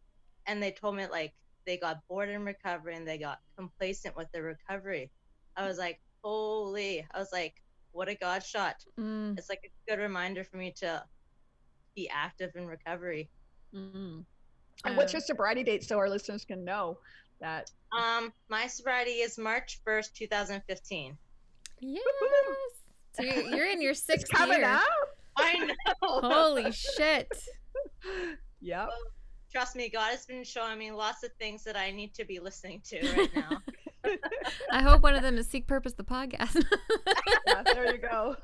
[0.47, 1.35] And they told me like
[1.67, 5.13] they got bored in recovery and they got complacent with their recovery.
[5.57, 7.55] I was like, "Holy." I was like,
[7.93, 9.39] "What a god shot." Mm.
[9.39, 11.05] It's like a good reminder for me to
[11.97, 13.31] be active in recovery.
[14.85, 16.99] And what's Uh, your sobriety date so our listeners can know
[17.41, 17.71] that?
[17.97, 21.17] Um, my sobriety is March first, two thousand fifteen.
[21.81, 22.03] Yes.
[23.15, 24.67] So you- you're in your It's sixth coming year.
[24.69, 24.87] out.
[25.37, 25.75] I know.
[26.21, 27.29] Holy shit.
[28.65, 28.89] Yep.
[29.51, 32.39] Trust me, God has been showing me lots of things that I need to be
[32.39, 33.59] listening to right now.
[34.71, 36.65] I hope one of them is Seek Purpose the podcast.
[37.47, 38.37] Yeah, there you go.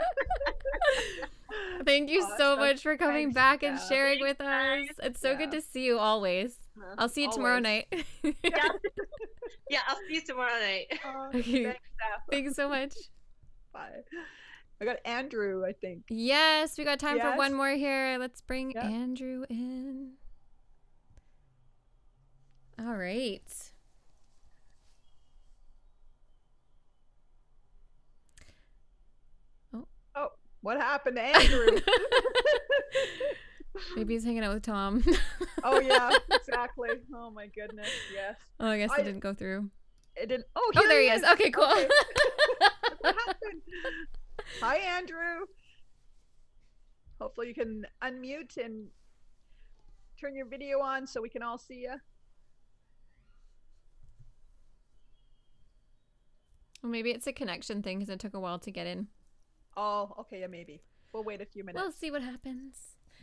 [1.84, 3.88] Thank you so much for coming Thanks, back and Steph.
[3.88, 4.86] sharing with us.
[5.02, 6.56] It's so good to see you always.
[6.78, 7.86] Uh, I'll see you tomorrow night.
[8.22, 8.32] yeah.
[9.70, 10.86] yeah, I'll see you tomorrow night.
[11.04, 11.64] Uh, Okay.
[11.64, 11.80] thanks.
[12.30, 12.94] Thanks so much.
[13.72, 13.88] Bye.
[14.80, 16.02] I got Andrew, I think.
[16.08, 18.16] Yes, we got time for one more here.
[18.20, 18.86] Let's bring Yeah.
[18.86, 20.12] Andrew in.
[22.78, 23.42] All right.
[30.60, 31.78] What happened to Andrew?
[33.96, 35.04] Maybe he's hanging out with Tom.
[35.62, 36.88] oh yeah, exactly.
[37.14, 38.36] Oh my goodness, yes.
[38.58, 39.70] oh, I guess I- it didn't go through.
[40.16, 40.46] It didn't.
[40.56, 41.22] Oh, Oh, here there he is.
[41.22, 41.62] Okay, cool.
[41.64, 41.88] Okay.
[43.02, 43.62] what happened?
[44.60, 45.46] Hi, Andrew.
[47.20, 48.88] Hopefully, you can unmute and
[50.20, 51.94] turn your video on so we can all see you.
[56.82, 59.06] Well, maybe it's a connection thing because it took a while to get in.
[59.80, 60.82] Oh, okay, yeah, maybe.
[61.12, 61.80] We'll wait a few minutes.
[61.80, 62.74] We'll see what happens.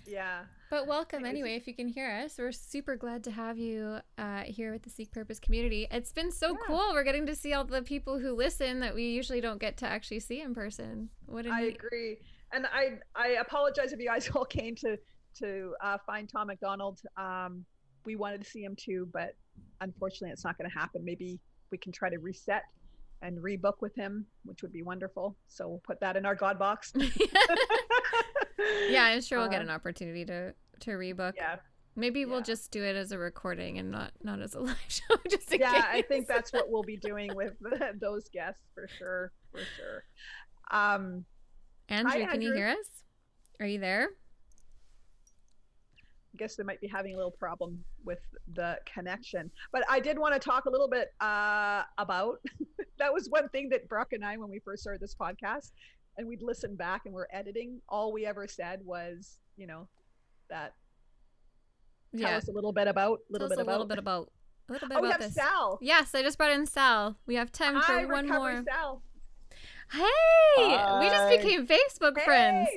[0.07, 0.45] yeah.
[0.69, 2.35] But welcome anyway, if you can hear us.
[2.39, 5.85] We're super glad to have you uh, here with the Seek Purpose community.
[5.91, 6.57] It's been so Yeah.
[6.67, 6.91] cool.
[6.93, 9.85] We're getting to see all the people who listen that we usually don't get to
[9.87, 11.09] actually see in person.
[11.25, 12.17] What a I neat- agree,
[12.53, 14.97] and I I apologize if you guys all came to
[15.39, 17.01] to uh, find Tom MacDonald.
[17.17, 17.65] Um,
[18.05, 19.35] we wanted to see him too, but
[19.81, 21.03] unfortunately, it's not going to happen.
[21.03, 21.39] Maybe
[21.71, 22.63] we can try to reset
[23.21, 25.35] and rebook with him, which would be wonderful.
[25.47, 26.93] So we'll put that in our God box.
[28.89, 31.33] yeah, I'm sure we'll get Uh, an opportunity to to rebook.
[31.37, 31.57] Yeah,
[31.97, 35.15] Maybe we'll just do it as a recording and not not as a live show.
[35.29, 35.85] Just yeah.
[35.89, 37.53] I think that's what we'll be doing with
[38.01, 40.03] those guests for sure, for sure.
[40.71, 41.23] Um,
[41.87, 43.03] Andrew, can you hear us?
[43.61, 44.09] Are you there?
[46.33, 48.19] I guess they might be having a little problem with
[48.53, 49.49] the connection.
[49.71, 52.41] But I did want to talk a little bit uh, about
[53.05, 55.71] that was one thing that Brooke and I, when we first started this podcast,
[56.17, 59.87] and we'd listen back and we're editing, all we ever said was, you know,
[60.49, 60.73] that.
[62.17, 62.37] Tell Yeah.
[62.37, 63.71] us a little bit about, little Tell us bit a about.
[63.73, 64.31] little bit about
[64.67, 65.35] a little bit oh, we about have this.
[65.35, 65.77] Sal.
[65.81, 67.17] Yes, I just brought in Sal.
[67.27, 68.63] We have time for Hi, one Recovery more.
[68.63, 69.01] Sal.
[69.91, 72.69] Hey, we just became Facebook friends.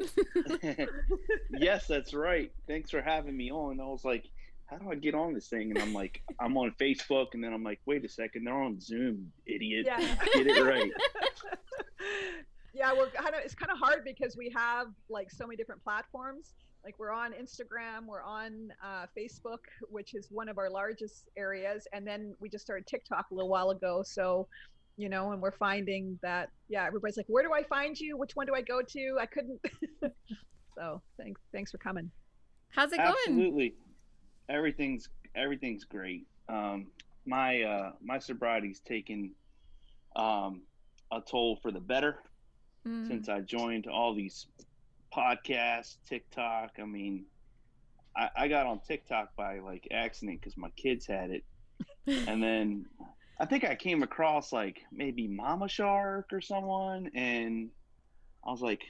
[1.59, 2.53] yes, that's right.
[2.67, 3.81] Thanks for having me on.
[3.81, 4.29] I was like,
[4.69, 5.71] how do I get on this thing?
[5.71, 8.81] And I'm like, I'm on Facebook, and then I'm like, wait a second, they're on
[8.81, 9.87] Zoom, idiot.
[9.87, 10.17] Yeah.
[10.35, 10.91] Get it right.
[12.75, 15.83] yeah, we're kind of it's kind of hard because we have like so many different
[15.83, 16.53] platforms.
[16.85, 19.59] Like we're on Instagram, we're on uh, Facebook,
[19.91, 23.51] which is one of our largest areas, and then we just started TikTok a little
[23.51, 24.03] while ago.
[24.05, 24.47] So,
[24.97, 28.17] you know, and we're finding that yeah, everybody's like, where do I find you?
[28.19, 29.17] Which one do I go to?
[29.19, 29.61] I couldn't.
[30.77, 32.11] so thanks, thanks for coming.
[32.71, 33.15] How's it going?
[33.27, 33.75] Absolutely.
[34.49, 36.27] Everything's everything's great.
[36.49, 36.89] Um,
[37.27, 39.35] my uh, my sobriety's taken
[40.17, 40.63] um,
[41.13, 42.19] a toll for the better
[42.87, 43.07] Mm.
[43.09, 44.47] since I joined all these
[45.15, 46.71] podcasts, TikTok.
[46.81, 47.25] I mean,
[48.17, 51.45] I, I got on TikTok by like accident because my kids had it,
[52.07, 52.87] and then
[53.41, 57.71] I think I came across like maybe Mama Shark or someone, and
[58.47, 58.83] I was like,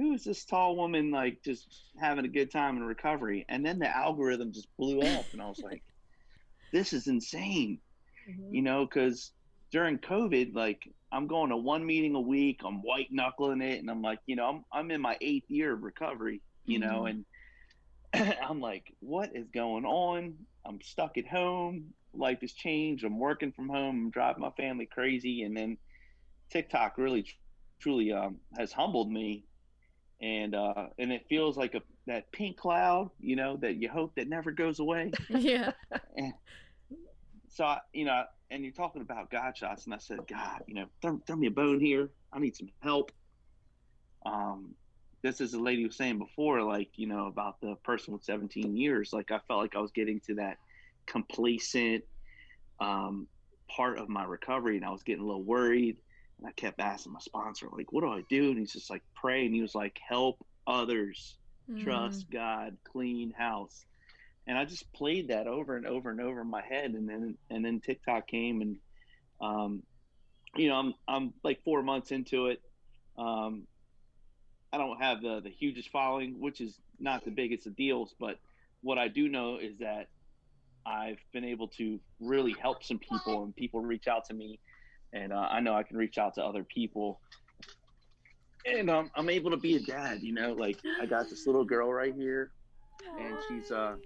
[0.00, 1.68] "Who is this tall woman like just
[2.00, 5.48] having a good time in recovery?" And then the algorithm just blew up, and I
[5.48, 5.82] was like,
[6.72, 7.82] "This is insane."
[8.28, 8.54] Mhm.
[8.54, 9.32] you know, because
[9.72, 10.82] during COVID, like
[11.12, 14.36] I'm going to one meeting a week, I'm white knuckling it, and I'm like, you
[14.36, 17.26] know, I'm I'm in my eighth year of recovery, you know, and
[18.14, 20.46] I'm like, what is going on?
[20.64, 21.94] I'm stuck at home.
[22.14, 23.04] Life has changed.
[23.04, 24.06] I'm working from home.
[24.06, 25.78] I'm driving my family crazy, and then
[26.50, 27.26] TikTok really,
[27.80, 29.49] truly um, has humbled me,
[30.20, 34.14] and uh, and it feels like a that pink cloud, you know, that you hope
[34.16, 35.72] that never goes away yeah.
[37.48, 40.74] so I, you know, and you're talking about God shots, and I said, God, you
[40.74, 42.10] know, throw, throw me a bone here.
[42.32, 43.12] I need some help.
[44.26, 44.74] Um,
[45.22, 48.76] this is the lady was saying before, like you know, about the person with 17
[48.76, 49.12] years.
[49.12, 50.58] Like I felt like I was getting to that
[51.06, 52.04] complacent
[52.80, 53.26] um,
[53.68, 55.98] part of my recovery, and I was getting a little worried.
[56.40, 58.50] And I kept asking my sponsor, like, what do I do?
[58.50, 59.44] And he's just like, pray.
[59.44, 61.36] And he was like, help others
[61.70, 61.84] Mm.
[61.84, 63.84] trust God, clean house.
[64.46, 66.92] And I just played that over and over and over in my head.
[66.92, 68.76] And then, and then TikTok came and,
[69.40, 69.82] um,
[70.56, 72.60] you know, I'm, I'm like four months into it.
[73.16, 73.66] Um,
[74.72, 78.38] I don't have the, the hugest following, which is not the biggest of deals, but
[78.82, 80.06] what I do know is that
[80.86, 84.58] I've been able to really help some people and people reach out to me
[85.12, 87.20] and uh, I know I can reach out to other people
[88.66, 90.22] and um, I'm able to be a dad.
[90.22, 92.50] You know, like I got this little girl right here,
[93.18, 93.96] and she's uh,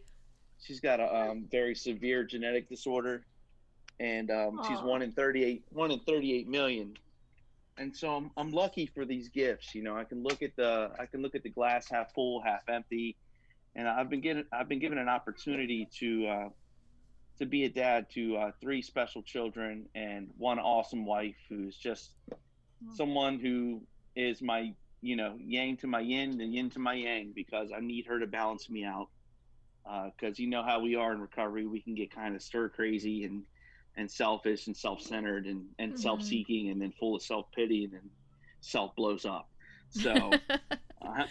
[0.62, 3.24] she's got a um, very severe genetic disorder,
[4.00, 6.96] and um, she's one in 38, one in 38 million.
[7.76, 9.74] And so I'm, I'm lucky for these gifts.
[9.74, 12.40] You know, I can look at the I can look at the glass half full,
[12.40, 13.16] half empty,
[13.74, 16.48] and I've been given I've been given an opportunity to uh,
[17.39, 22.12] to be a dad to uh, three special children and one awesome wife who's just
[22.95, 23.82] someone who
[24.16, 24.72] is my
[25.03, 28.18] you know yang to my yin and yin to my yang because I need her
[28.20, 29.09] to balance me out.
[30.16, 31.66] Because you know how we are in recovery.
[31.66, 33.43] We can get kind of stir crazy and
[33.97, 35.99] and selfish and self-centered and and Mhm.
[35.99, 38.11] self-seeking and then full of self-pity and then
[38.61, 39.47] self blows up.
[39.91, 40.41] So
[41.03, 41.26] uh,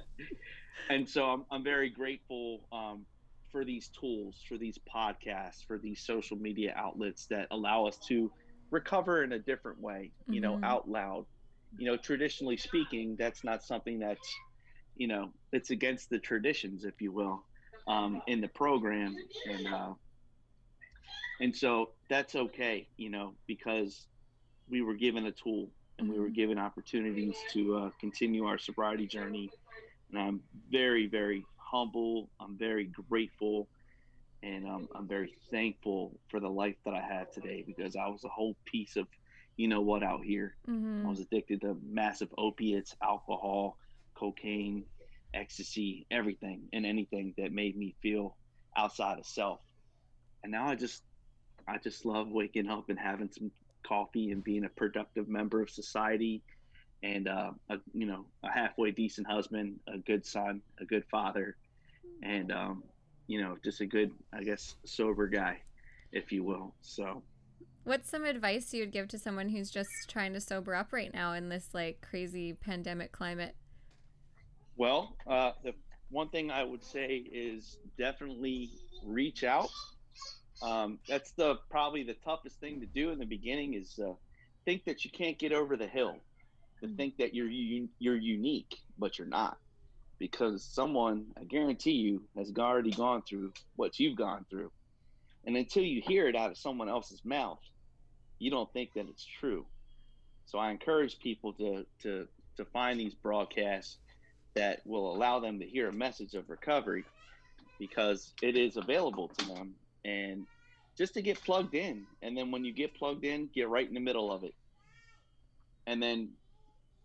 [0.90, 3.06] and so I'm, I'm very grateful um,
[3.52, 8.32] for these tools for these podcasts for these social media outlets that allow us to
[8.72, 10.64] recover in a different way you know Mhm.
[10.64, 11.26] out loud
[11.78, 14.36] you know traditionally speaking that's not something that's
[14.96, 17.46] you know it's against the traditions if you will
[17.88, 19.94] um, in the program and uh,
[21.40, 24.08] and so that's okay you know because
[24.68, 26.34] we were given a tool and we were Mhm.
[26.34, 29.50] given opportunities to uh, continue our sobriety journey
[30.10, 33.68] and i'm very very humble i'm very grateful
[34.42, 38.24] and um, i'm very thankful for the life that i have today because i was
[38.24, 39.06] a whole piece of
[39.56, 41.04] you know what out here Mhm.
[41.04, 43.76] I was addicted to massive opiates, alcohol,
[44.18, 44.86] cocaine,
[45.34, 48.36] ecstasy, everything and anything that made me feel
[48.76, 49.60] outside of self.
[50.42, 51.02] And now I just
[51.68, 53.52] I just love waking up and having some
[53.86, 56.44] coffee and being a productive member of society
[57.02, 61.56] and uh, a, you know, a halfway decent husband, a good son, a good father,
[62.22, 62.82] and um,
[63.26, 65.58] you know, just a good, I guess, sober guy,
[66.12, 66.74] if you will.
[66.82, 67.22] So
[67.84, 71.12] What's some advice you would give to someone who's just trying to sober up right
[71.12, 73.56] now in this like crazy pandemic climate?
[74.76, 75.74] Well, uh, the
[76.10, 78.70] one thing I would say is definitely
[79.04, 79.68] reach out.
[80.62, 84.12] Um, that's the probably the toughest thing to do in the beginning is uh,
[84.64, 86.16] think that you can't get over the hill,
[86.80, 86.96] to Mm.
[86.96, 87.48] think that you're
[87.98, 89.58] you're unique, but you're not,
[90.22, 94.70] because someone, I guarantee you, has already gone through what you've gone through,
[95.44, 97.58] and until you hear it out of someone else's mouth,
[98.38, 99.66] you don't think that it's true.
[100.46, 103.96] So I encourage people to to to find these broadcasts
[104.54, 107.04] that will allow them to hear a message of recovery
[107.80, 109.74] because it is available to them.
[110.04, 110.46] And
[110.96, 112.06] just to get plugged in.
[112.22, 114.54] And then when you get plugged in get right in the middle of it.
[115.88, 116.34] And then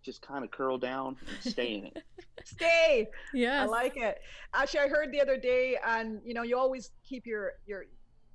[0.07, 2.03] just kind of curl down and stay in it
[2.45, 3.09] Stay.
[3.33, 3.63] Yeah.
[3.63, 4.19] I like it.
[4.53, 7.85] Actually, I heard the other day, and you know, you always keep your your,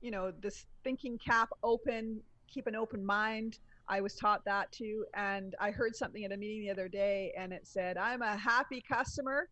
[0.02, 3.58] you know, this thinking cap open, keep an open mind.
[3.88, 7.32] I was taught that too, and I heard something at a meeting the other day,
[7.38, 9.48] and it said, "I'm a happy customer."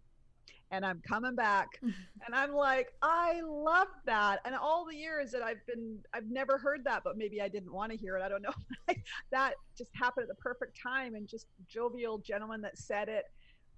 [0.71, 1.69] And I'm coming back.
[1.83, 4.41] and I'm like, I love that.
[4.45, 7.73] And all the years that I've been, I've never heard that, but maybe I didn't
[7.73, 8.23] want to hear it.
[8.23, 8.55] I don't know.
[9.33, 11.15] that just happened at the perfect time.
[11.15, 13.25] And just jovial gentleman that said it,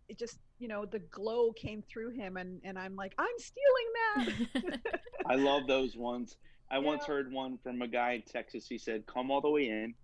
[0.09, 4.38] it just you know the glow came through him and and i'm like i'm stealing
[4.62, 4.80] that
[5.26, 6.36] i love those ones
[6.70, 9.68] i once heard one from a guy in texas he said come all the way
[9.68, 9.95] in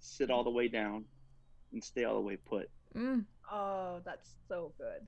[0.00, 1.04] sit all the way down
[1.72, 3.24] and stay all the way put Mm.
[3.50, 5.06] oh that's so good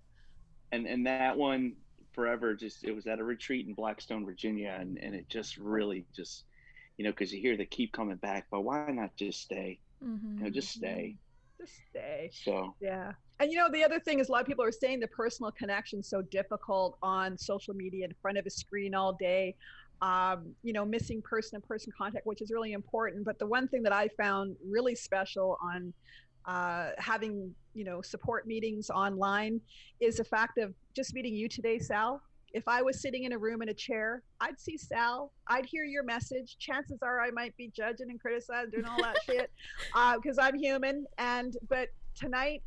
[0.75, 1.72] and and that one
[2.12, 6.05] forever just it was at a retreat in blackstone virginia and and it just really
[6.14, 6.45] just
[6.97, 9.79] you know because you hear they keep coming back but why not just stay?
[10.03, 10.39] Mhm.
[10.39, 11.16] you know just stay.
[11.59, 12.31] Just stay.
[12.33, 12.75] So.
[12.81, 13.12] Yeah.
[13.41, 15.51] And you know the other thing is a lot of people are saying the personal
[15.53, 19.55] connection so difficult on social media in front of a screen all day
[20.03, 23.25] um, you know missing person to person contact which is really important.
[23.25, 25.93] But the one thing that i found really special on
[26.47, 29.61] uh, having you know support meetings online
[30.01, 32.22] is the fact of just meeting you today sal.
[32.53, 35.33] If i was sitting in a room in a chair i'd see sal.
[35.49, 36.57] I'd hear your message.
[36.59, 39.51] Chances are i might be judging and criticizing doing all that shit
[39.95, 41.05] uh, because i'm human.
[41.18, 42.62] And but tonight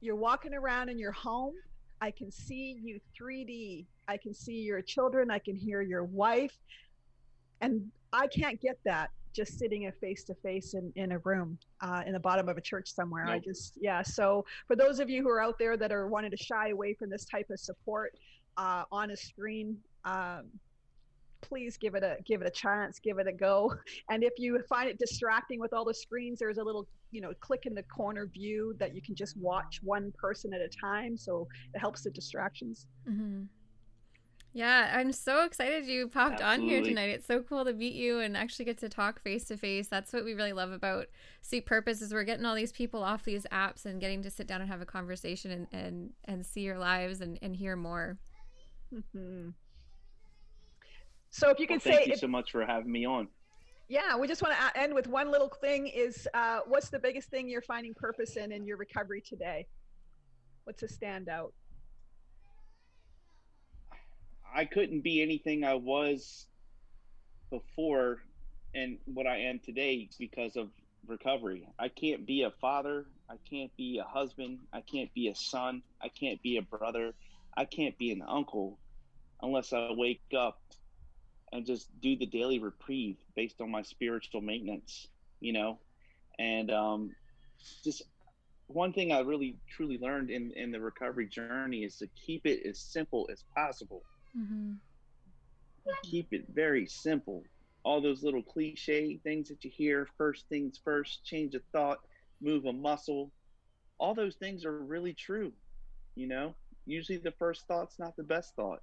[0.00, 1.54] you're walking around in your home.
[2.00, 5.30] I can see you 3d i can see your children.
[5.30, 6.58] I can hear your wife.
[7.60, 11.58] And i can't get that just sitting a face to face in in a room
[11.80, 13.26] uh, in the bottom of a church somewhere.
[13.26, 16.30] I just yeah so for those of you who are out there that are wanting
[16.30, 18.14] to shy away from this type of support
[18.56, 20.46] uh, on a screen um,
[21.42, 23.74] please give it a give it a chance give it a go.
[24.10, 27.32] And if you find it distracting with all the screens there's a little you know
[27.40, 31.16] click in the corner view that you can just watch one person at a time
[31.16, 32.86] so it helps the distractions.
[33.06, 33.44] Hmm
[34.52, 37.10] Yeah, I'm so excited you popped on here tonight.
[37.10, 39.86] It's so cool to meet you and actually get to talk face to face.
[39.86, 41.06] That's what we really love about
[41.40, 44.48] Seek Purpose is we're getting all these people off these apps and getting to sit
[44.48, 48.18] down and have a conversation and and, and see your lives and, and hear more.
[48.92, 49.54] Mhm.
[51.30, 53.28] so if you well, can thank say you if, so much for having me on
[53.88, 57.28] yeah we just want to end with one little thing is uh, what's the biggest
[57.30, 59.64] thing you're finding purpose in in your recovery today
[60.64, 61.52] what's a standout
[64.54, 66.46] I couldn't be anything I was
[67.50, 68.18] before
[68.74, 70.70] and what I am today because of
[71.06, 71.68] recovery.
[71.78, 73.06] I can't be a father.
[73.28, 74.60] I can't be a husband.
[74.72, 75.82] I can't be a son.
[76.02, 77.14] I can't be a brother.
[77.56, 78.78] I can't be an uncle
[79.42, 80.60] unless I wake up
[81.52, 85.08] and just do the daily reprieve based on my spiritual maintenance,
[85.40, 85.78] you know?
[86.38, 87.10] And um,
[87.82, 88.02] just
[88.66, 92.66] one thing I really truly learned in, in the recovery journey is to keep it
[92.66, 94.02] as simple as possible
[94.36, 94.72] Mm-hmm.
[96.04, 97.42] keep it very simple.
[97.84, 101.98] All those little cliche things that you hear, first things first, change a thought,
[102.40, 103.32] move a muscle,
[103.98, 105.52] all those things are really true.
[106.14, 106.54] You know,
[106.86, 108.80] usually the first thought's not the best thought.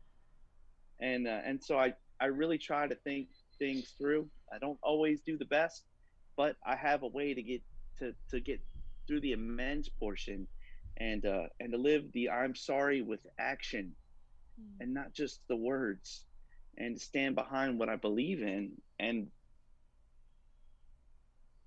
[0.99, 3.29] And uh, and so I I really try to think
[3.59, 4.29] things through.
[4.53, 5.83] I don't always do the best,
[6.37, 7.61] but I have a way to get
[7.99, 8.61] to to get
[9.07, 10.47] through the amends portion
[10.97, 13.95] and uh and to live the I'm sorry with action
[14.79, 16.23] and not just the words
[16.77, 19.27] and stand behind what I believe in and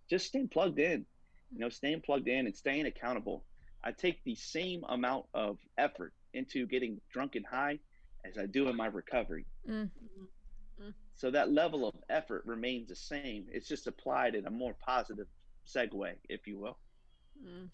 [0.09, 1.07] just staying plugged in,
[1.53, 3.45] you know, staying plugged in and staying accountable.
[3.83, 7.79] I take the same amount of effort into getting drunk and high
[8.25, 9.47] as I do in my recovery.
[9.69, 9.91] Mm.
[11.17, 13.47] So that level of effort remains the same.
[13.53, 15.27] It's just applied in a more positive
[15.67, 16.79] segue, if you will.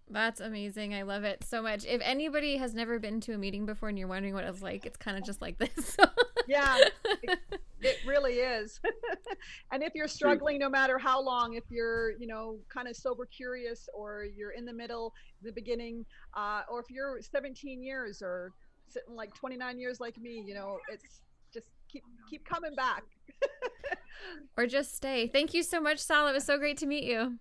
[0.08, 0.94] That's amazing.
[0.94, 1.84] I love it so much.
[1.84, 4.86] If anybody has never been to a meeting before and you're wondering what it's like,
[4.86, 5.96] it's kind of just like this.
[6.48, 7.38] yeah it,
[7.80, 8.80] it really is
[9.72, 13.26] and if you're struggling no matter how long if you're you know kind of sober
[13.26, 15.12] curious or you're in the middle
[15.42, 16.04] the beginning
[16.34, 18.52] uh, or if you're 17 years or
[18.86, 23.02] sitting like 29 years like me you know it's just keep keep coming back
[24.56, 25.26] or just stay.
[25.26, 26.28] Thank you so much, Sal.
[26.28, 27.38] It was so great to meet you.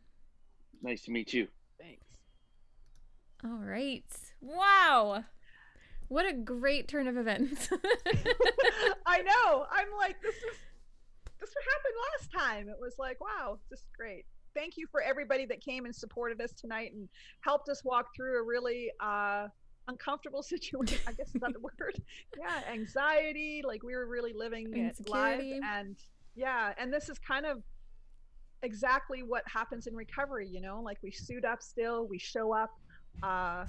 [0.81, 1.47] Nice to meet you.
[3.43, 4.05] All right.
[4.41, 5.23] Wow.
[6.07, 7.69] What a great turn of events.
[9.05, 9.65] I know.
[9.71, 10.57] I'm like, this is
[11.39, 12.69] this what happened last time.
[12.69, 14.25] It was like, wow, this is great.
[14.55, 17.09] Thank you for everybody that came and supported us tonight and
[17.41, 19.47] helped us walk through a really uh
[19.87, 20.99] uncomfortable situation.
[21.07, 22.01] I guess is that the word?
[22.37, 23.61] Yeah, anxiety.
[23.65, 25.95] Like we were really living it live and
[26.35, 27.63] yeah, and this is kind of
[28.61, 32.71] exactly what happens in recovery, you know, like we suit up still, we show up,
[33.23, 33.65] uh,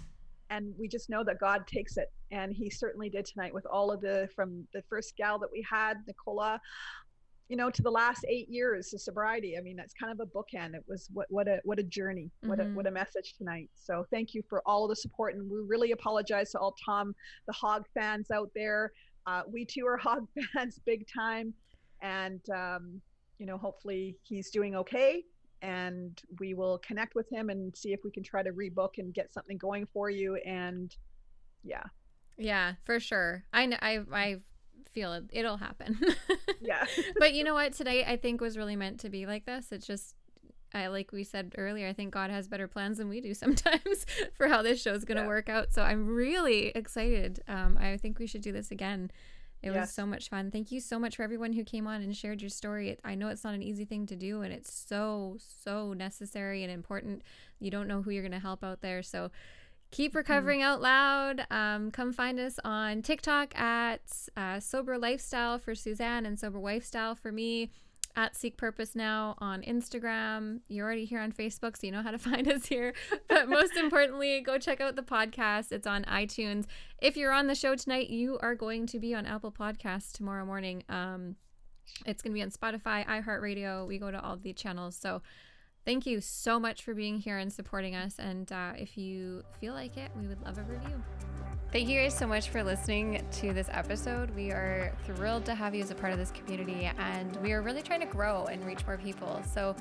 [0.51, 2.13] and we just know that God takes it.
[2.31, 5.65] And he certainly did tonight with all of the, from the first gal that we
[5.69, 6.61] had, Nicola,
[7.49, 9.57] you know, to the last eight years of sobriety.
[9.57, 10.75] I mean, that's kind of a bookend.
[10.75, 12.75] It was what, what a, what a journey, what a, Mhm.
[12.75, 13.71] what a message tonight.
[13.75, 15.35] So thank you for all the support.
[15.35, 17.15] And we really apologize to all Tom,
[17.47, 18.93] the hog fans out there.
[19.27, 21.55] Uh, we too are hog fans big time.
[22.03, 23.01] And, um,
[23.39, 25.23] you know, hopefully he's doing okay.
[25.67, 29.13] And we will connect with him and see if we can try to rebook and
[29.13, 30.37] get something going for you.
[30.37, 30.95] And
[31.65, 31.83] yeah,
[32.39, 33.45] yeah, for sure.
[33.53, 34.37] I know, I I
[34.93, 35.25] feel it.
[35.33, 35.99] It'll happen.
[36.61, 36.85] yeah.
[37.19, 37.73] but you know what?
[37.73, 39.73] Today I think was really meant to be like this.
[39.73, 40.15] It's just
[40.75, 44.07] I like we said earlier, I think God has better plans than we do sometimes
[44.35, 45.29] for how this show's going to Yeah.
[45.29, 45.73] work out.
[45.73, 47.43] So I'm really excited.
[47.49, 49.11] Um, I think we should do this again.
[49.67, 50.51] It was so much fun.
[50.51, 52.91] Thank you so much for everyone who came on and shared your story.
[52.91, 56.63] It, I know it's not an easy thing to do, and it's so, so necessary
[56.63, 57.23] and important.
[57.59, 59.03] You don't know who you're going to help out there.
[59.03, 59.31] So
[59.91, 61.47] keep recovering out loud.
[61.51, 64.01] Um, come find us on TikTok at
[64.37, 67.71] uh, Sober Lifestyle for Suzanne and Sober Lifestyle for me.
[68.17, 70.61] At Seek Purpose Now on Instagram.
[70.69, 72.95] You're already here on Facebook, so you know how to find us here.
[73.29, 75.71] But most importantly, go check out the podcast.
[75.71, 76.65] It's on iTunes.
[77.03, 80.47] If you're on the show tonight, you are going to be on Apple Podcasts tomorrow
[80.47, 80.83] morning.
[80.89, 81.37] Um,
[82.07, 83.87] it's going to be on Spotify, iHeartRadio.
[83.87, 84.97] We go to all the channels.
[84.97, 85.23] So
[85.87, 88.17] thank you so much for being here and supporting us.
[88.19, 91.03] And uh, if you feel like it, we would love a review.
[91.73, 94.35] Thank you guys so much for listening to this episode.
[94.35, 97.63] We are thrilled to have you as a part of this community, and we are
[97.63, 99.41] really trying to grow and reach more people.
[99.53, 99.75] So,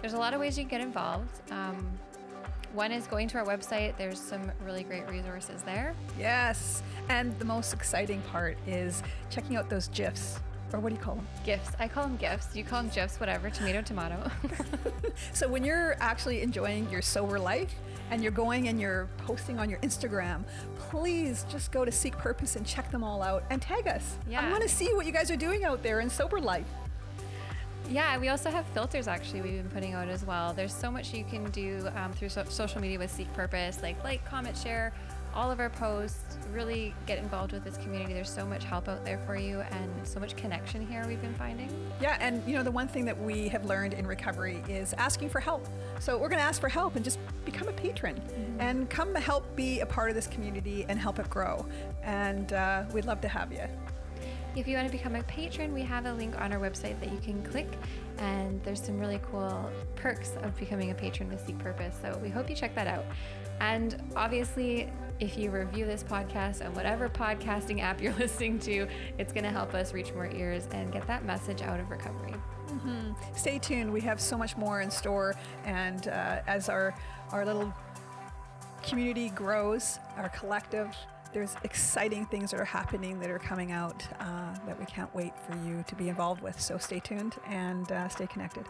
[0.00, 1.40] there's a lot of ways you can get involved.
[1.50, 1.86] Um,
[2.74, 5.94] one is going to our website, there's some really great resources there.
[6.18, 6.82] Yes.
[7.08, 10.40] And the most exciting part is checking out those GIFs.
[10.72, 11.26] Or what do you call them?
[11.44, 11.70] Gifts.
[11.78, 12.54] I call them gifts.
[12.54, 13.48] You call them GIFs, whatever.
[13.50, 14.30] Tomato, tomato.
[15.32, 17.74] So when you're actually enjoying your sober life
[18.10, 20.44] and you're going and you're posting on your Instagram,
[20.78, 24.16] please just go to Seek Purpose and check them all out and tag us.
[24.28, 24.46] Yeah.
[24.46, 26.66] I want to see what you guys are doing out there in sober life.
[27.90, 30.52] Yeah, we also have filters actually we've been putting out as well.
[30.52, 34.02] There's so much you can do um, through so- social media with Seek Purpose, like
[34.04, 34.92] like, comment, share
[35.34, 36.36] all of our posts.
[36.52, 38.14] Really get involved with this community.
[38.14, 41.34] There's so much help out there for you and so much connection here we've been
[41.34, 41.68] finding.
[42.00, 45.30] Yeah, and you know, the one thing that we have learned in recovery is asking
[45.30, 45.66] for help.
[46.00, 48.20] So we're going to ask for help and just become a patron
[48.58, 51.66] and come help be a part of this community and help it grow.
[52.02, 53.64] And uh, we'd love to have you.
[54.56, 57.12] If you want to become a patron, we have a link on our website that
[57.12, 57.68] you can click,
[58.16, 61.96] and there's some really cool perks of becoming a patron with Seek Purpose.
[62.02, 63.04] So we hope you check that out.
[63.60, 64.90] And obviously,
[65.20, 68.86] if you review this podcast on whatever podcasting app you're listening to,
[69.18, 72.34] it's going to help us reach more ears and get that message out of recovery.
[73.34, 73.92] Stay tuned.
[73.92, 75.34] We have so much more in store.
[75.64, 76.94] And uh, as our,
[77.32, 77.72] our little
[78.82, 80.94] community grows, our collective,
[81.32, 85.32] there's exciting things that are happening that are coming out uh, that we can't wait
[85.38, 86.60] for you to be involved with.
[86.60, 88.64] So stay tuned and uh, stay connected.